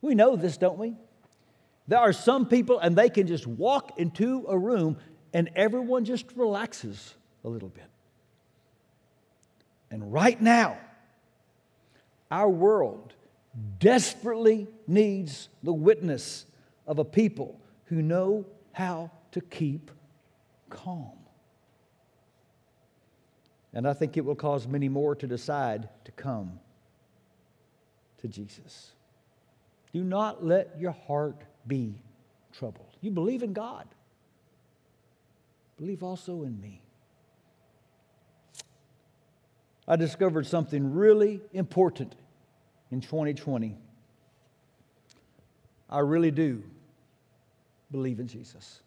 We 0.00 0.14
know 0.14 0.36
this, 0.36 0.56
don't 0.56 0.78
we? 0.78 0.96
There 1.86 1.98
are 1.98 2.14
some 2.14 2.46
people, 2.46 2.78
and 2.78 2.96
they 2.96 3.10
can 3.10 3.26
just 3.26 3.46
walk 3.46 3.98
into 3.98 4.46
a 4.48 4.56
room 4.56 4.96
and 5.34 5.50
everyone 5.54 6.06
just 6.06 6.32
relaxes 6.34 7.14
a 7.44 7.48
little 7.50 7.68
bit. 7.68 7.84
And 9.90 10.10
right 10.10 10.40
now, 10.40 10.78
our 12.30 12.48
world 12.48 13.12
desperately 13.80 14.66
needs 14.86 15.50
the 15.62 15.74
witness 15.74 16.46
of 16.86 16.98
a 16.98 17.04
people 17.04 17.60
who 17.84 18.00
know 18.00 18.46
how 18.72 19.10
to 19.32 19.42
keep 19.42 19.90
calm. 20.70 21.21
And 23.74 23.88
I 23.88 23.94
think 23.94 24.16
it 24.16 24.24
will 24.24 24.34
cause 24.34 24.66
many 24.66 24.88
more 24.88 25.14
to 25.14 25.26
decide 25.26 25.88
to 26.04 26.12
come 26.12 26.60
to 28.18 28.28
Jesus. 28.28 28.92
Do 29.92 30.02
not 30.02 30.44
let 30.44 30.78
your 30.78 30.92
heart 30.92 31.42
be 31.66 31.94
troubled. 32.52 32.96
You 33.00 33.10
believe 33.10 33.42
in 33.42 33.52
God, 33.52 33.86
believe 35.78 36.02
also 36.02 36.42
in 36.42 36.60
me. 36.60 36.82
I 39.88 39.96
discovered 39.96 40.46
something 40.46 40.94
really 40.94 41.40
important 41.52 42.14
in 42.90 43.00
2020. 43.00 43.76
I 45.90 45.98
really 45.98 46.30
do 46.30 46.62
believe 47.90 48.20
in 48.20 48.28
Jesus. 48.28 48.80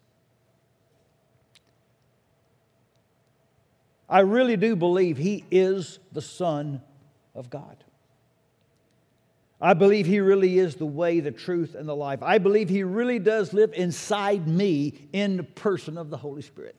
I 4.08 4.20
really 4.20 4.56
do 4.56 4.76
believe 4.76 5.16
He 5.16 5.44
is 5.50 5.98
the 6.12 6.22
Son 6.22 6.80
of 7.34 7.50
God. 7.50 7.76
I 9.60 9.74
believe 9.74 10.06
He 10.06 10.20
really 10.20 10.58
is 10.58 10.76
the 10.76 10.86
way, 10.86 11.20
the 11.20 11.30
truth, 11.30 11.74
and 11.74 11.88
the 11.88 11.96
life. 11.96 12.22
I 12.22 12.38
believe 12.38 12.68
He 12.68 12.84
really 12.84 13.18
does 13.18 13.52
live 13.52 13.72
inside 13.74 14.46
me 14.46 15.08
in 15.12 15.38
the 15.38 15.42
person 15.42 15.98
of 15.98 16.10
the 16.10 16.16
Holy 16.16 16.42
Spirit. 16.42 16.76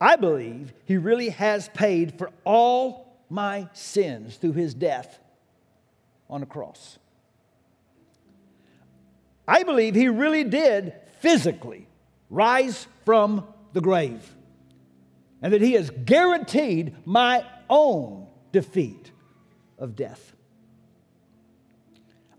I 0.00 0.16
believe 0.16 0.72
He 0.84 0.96
really 0.96 1.30
has 1.30 1.68
paid 1.68 2.18
for 2.18 2.30
all 2.44 3.06
my 3.28 3.68
sins 3.72 4.36
through 4.36 4.52
his 4.52 4.74
death 4.74 5.18
on 6.28 6.40
the 6.40 6.46
cross. 6.46 6.98
I 9.48 9.62
believe 9.62 9.94
he 9.94 10.08
really 10.08 10.44
did 10.44 10.94
physically 11.20 11.86
rise 12.30 12.86
from 13.04 13.46
the 13.72 13.80
grave 13.80 14.35
and 15.42 15.52
that 15.52 15.60
he 15.60 15.72
has 15.72 15.90
guaranteed 15.90 16.96
my 17.04 17.44
own 17.68 18.26
defeat 18.52 19.10
of 19.78 19.96
death. 19.96 20.34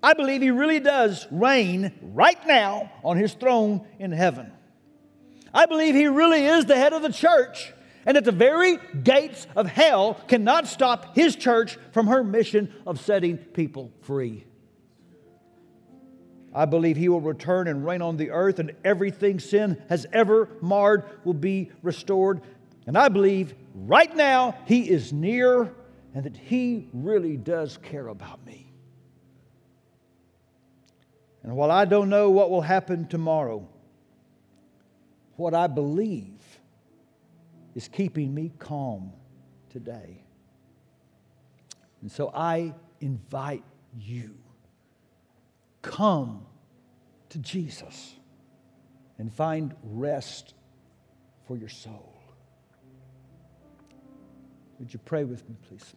I 0.01 0.13
believe 0.13 0.41
he 0.41 0.51
really 0.51 0.79
does 0.79 1.27
reign 1.31 1.91
right 2.01 2.45
now 2.45 2.91
on 3.03 3.17
his 3.17 3.33
throne 3.33 3.86
in 3.99 4.12
heaven. 4.12 4.51
I 5.53 5.65
believe 5.65 5.95
he 5.95 6.07
really 6.07 6.45
is 6.45 6.65
the 6.65 6.75
head 6.75 6.93
of 6.93 7.01
the 7.01 7.12
church 7.12 7.73
and 8.05 8.15
that 8.15 8.23
the 8.23 8.31
very 8.31 8.77
gates 9.03 9.47
of 9.55 9.67
hell 9.67 10.13
cannot 10.27 10.65
stop 10.67 11.13
his 11.13 11.36
church 11.36 11.77
from 11.91 12.07
her 12.07 12.23
mission 12.23 12.73
of 12.86 13.01
setting 13.01 13.38
people 13.38 13.91
free. 14.01 14.45
I 16.55 16.65
believe 16.65 16.95
he 16.95 17.10
will 17.10 17.21
return 17.21 17.67
and 17.67 17.86
reign 17.86 18.01
on 18.01 18.15
the 18.15 18.31
earth, 18.31 18.60
and 18.60 18.71
everything 18.83 19.39
sin 19.39 19.83
has 19.89 20.07
ever 20.13 20.49
marred 20.62 21.03
will 21.25 21.33
be 21.33 21.69
restored. 21.83 22.41
And 22.88 22.97
I 22.97 23.10
believe 23.10 23.54
right 23.76 24.13
now 24.15 24.56
he 24.65 24.89
is 24.89 25.12
near 25.12 25.73
and 26.15 26.23
that 26.23 26.38
he 26.38 26.88
really 26.93 27.36
does 27.36 27.78
care 27.78 28.08
about 28.08 28.43
me. 28.45 28.71
And 31.43 31.56
while 31.56 31.69
I 31.69 31.86
don't 31.86 32.10
know 32.10 32.30
what 32.30 32.50
will 32.50 32.62
happen 32.62 33.08
tomorrow, 33.08 33.67
what 35.36 35.54
I 35.54 35.67
believe 35.67 36.41
is 37.76 37.88
keeping 37.88 38.34
me 38.34 38.52
calm 38.58 39.12
today. 39.69 40.23
And 42.02 42.12
so 42.12 42.32
I 42.34 42.73
invite 43.02 43.63
you 44.00 44.36
come 45.82 46.45
to 47.30 47.38
Jesus 47.38 48.15
and 49.17 49.32
find 49.32 49.76
rest 49.84 50.54
for 51.47 51.58
your 51.58 51.69
soul. 51.69 52.16
Would 54.79 54.93
you 54.93 54.99
pray 55.05 55.23
with 55.23 55.47
me, 55.49 55.55
please? 55.67 55.93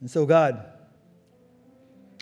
And 0.00 0.10
so, 0.10 0.26
God, 0.26 0.64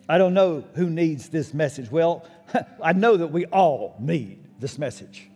I 0.08 0.18
don't 0.18 0.34
know 0.34 0.64
who 0.74 0.88
needs 0.88 1.28
this 1.28 1.52
message. 1.52 1.90
Well, 1.90 2.26
I 2.82 2.92
know 2.92 3.16
that 3.16 3.28
we 3.28 3.46
all 3.46 3.96
need 3.98 4.38
this 4.58 4.78
message. 4.78 5.28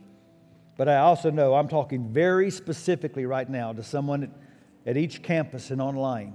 But 0.77 0.89
I 0.89 0.99
also 0.99 1.31
know 1.31 1.55
I'm 1.55 1.69
talking 1.69 2.09
very 2.13 2.51
specifically 2.51 3.27
right 3.27 3.49
now 3.49 3.73
to 3.73 3.83
someone 3.83 4.33
at 4.87 4.97
each 4.97 5.23
campus 5.23 5.71
and 5.71 5.83
online 5.83 6.35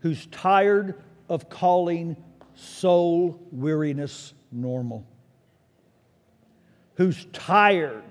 who's 0.00 0.26
tired 0.26 1.02
of 1.28 1.48
calling 1.48 2.16
soul 2.54 3.40
weariness 3.50 4.32
normal, 4.52 5.06
who's 6.94 7.26
tired 7.32 8.04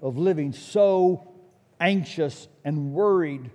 of 0.00 0.16
living 0.16 0.52
so 0.52 1.33
anxious 1.80 2.48
and 2.64 2.92
worried. 2.92 3.50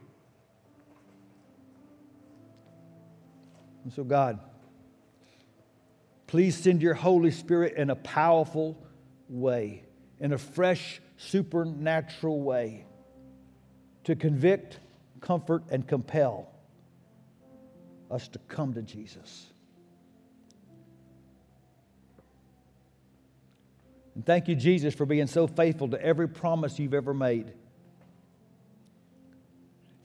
And 3.83 3.93
so, 3.93 4.03
God, 4.03 4.39
please 6.27 6.55
send 6.55 6.81
your 6.81 6.93
Holy 6.93 7.31
Spirit 7.31 7.75
in 7.75 7.89
a 7.89 7.95
powerful 7.95 8.77
way, 9.29 9.83
in 10.19 10.33
a 10.33 10.37
fresh, 10.37 11.01
supernatural 11.17 12.41
way, 12.41 12.85
to 14.03 14.15
convict, 14.15 14.79
comfort, 15.21 15.63
and 15.69 15.87
compel 15.87 16.51
us 18.11 18.27
to 18.29 18.39
come 18.47 18.73
to 18.73 18.81
Jesus. 18.81 19.45
And 24.15 24.25
thank 24.25 24.47
you, 24.47 24.55
Jesus, 24.55 24.93
for 24.93 25.05
being 25.05 25.27
so 25.27 25.47
faithful 25.47 25.87
to 25.89 26.01
every 26.03 26.27
promise 26.27 26.77
you've 26.77 26.93
ever 26.93 27.13
made. 27.13 27.53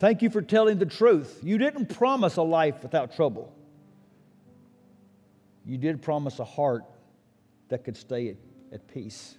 Thank 0.05 0.21
you 0.21 0.29
for 0.29 0.43
telling 0.43 0.77
the 0.77 0.85
truth. 0.85 1.41
You 1.43 1.57
didn't 1.57 1.87
promise 1.87 2.37
a 2.37 2.43
life 2.43 2.83
without 2.83 3.17
trouble. 3.17 3.51
You 5.65 5.79
did 5.79 6.03
promise 6.03 6.39
a 6.41 6.45
heart 6.45 6.85
that 7.71 7.85
could 7.85 7.97
stay 7.97 8.29
at, 8.29 8.37
at 8.71 8.87
peace. 8.87 9.35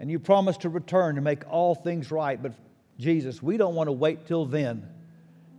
And 0.00 0.10
you 0.10 0.18
promised 0.18 0.62
to 0.62 0.68
return 0.68 1.14
to 1.14 1.20
make 1.20 1.48
all 1.48 1.76
things 1.76 2.10
right. 2.10 2.42
But 2.42 2.54
Jesus, 2.98 3.40
we 3.40 3.56
don't 3.56 3.76
want 3.76 3.86
to 3.86 3.92
wait 3.92 4.26
till 4.26 4.46
then 4.46 4.88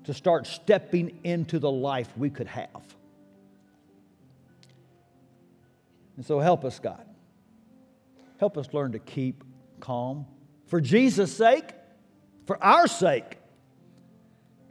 to 0.03 0.13
start 0.13 0.45
stepping 0.45 1.21
into 1.23 1.59
the 1.59 1.71
life 1.71 2.09
we 2.17 2.29
could 2.29 2.47
have. 2.47 2.83
And 6.17 6.25
so 6.25 6.41
help 6.41 6.65
us, 6.65 6.79
God. 6.79 7.05
Help 8.37 8.57
us 8.57 8.67
learn 8.73 8.91
to 8.91 8.99
keep 8.99 9.45
calm 9.79 10.25
for 10.67 10.81
Jesus' 10.81 11.31
sake, 11.33 11.71
for 12.45 12.63
our 12.63 12.87
sake, 12.87 13.37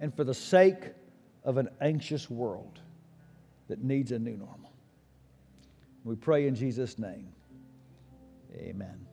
and 0.01 0.15
for 0.15 0.25
the 0.25 0.35
sake 0.35 0.93
of 1.45 1.57
an 1.57 1.69
anxious 1.81 2.31
world 2.31 2.81
that 3.69 3.83
needs 3.83 4.13
a 4.13 4.19
new 4.19 4.37
normal. 4.37 4.73
We 6.05 6.17
pray 6.17 6.47
in 6.47 6.55
Jesus' 6.55 6.99
name. 6.99 7.29
Amen. 8.57 9.07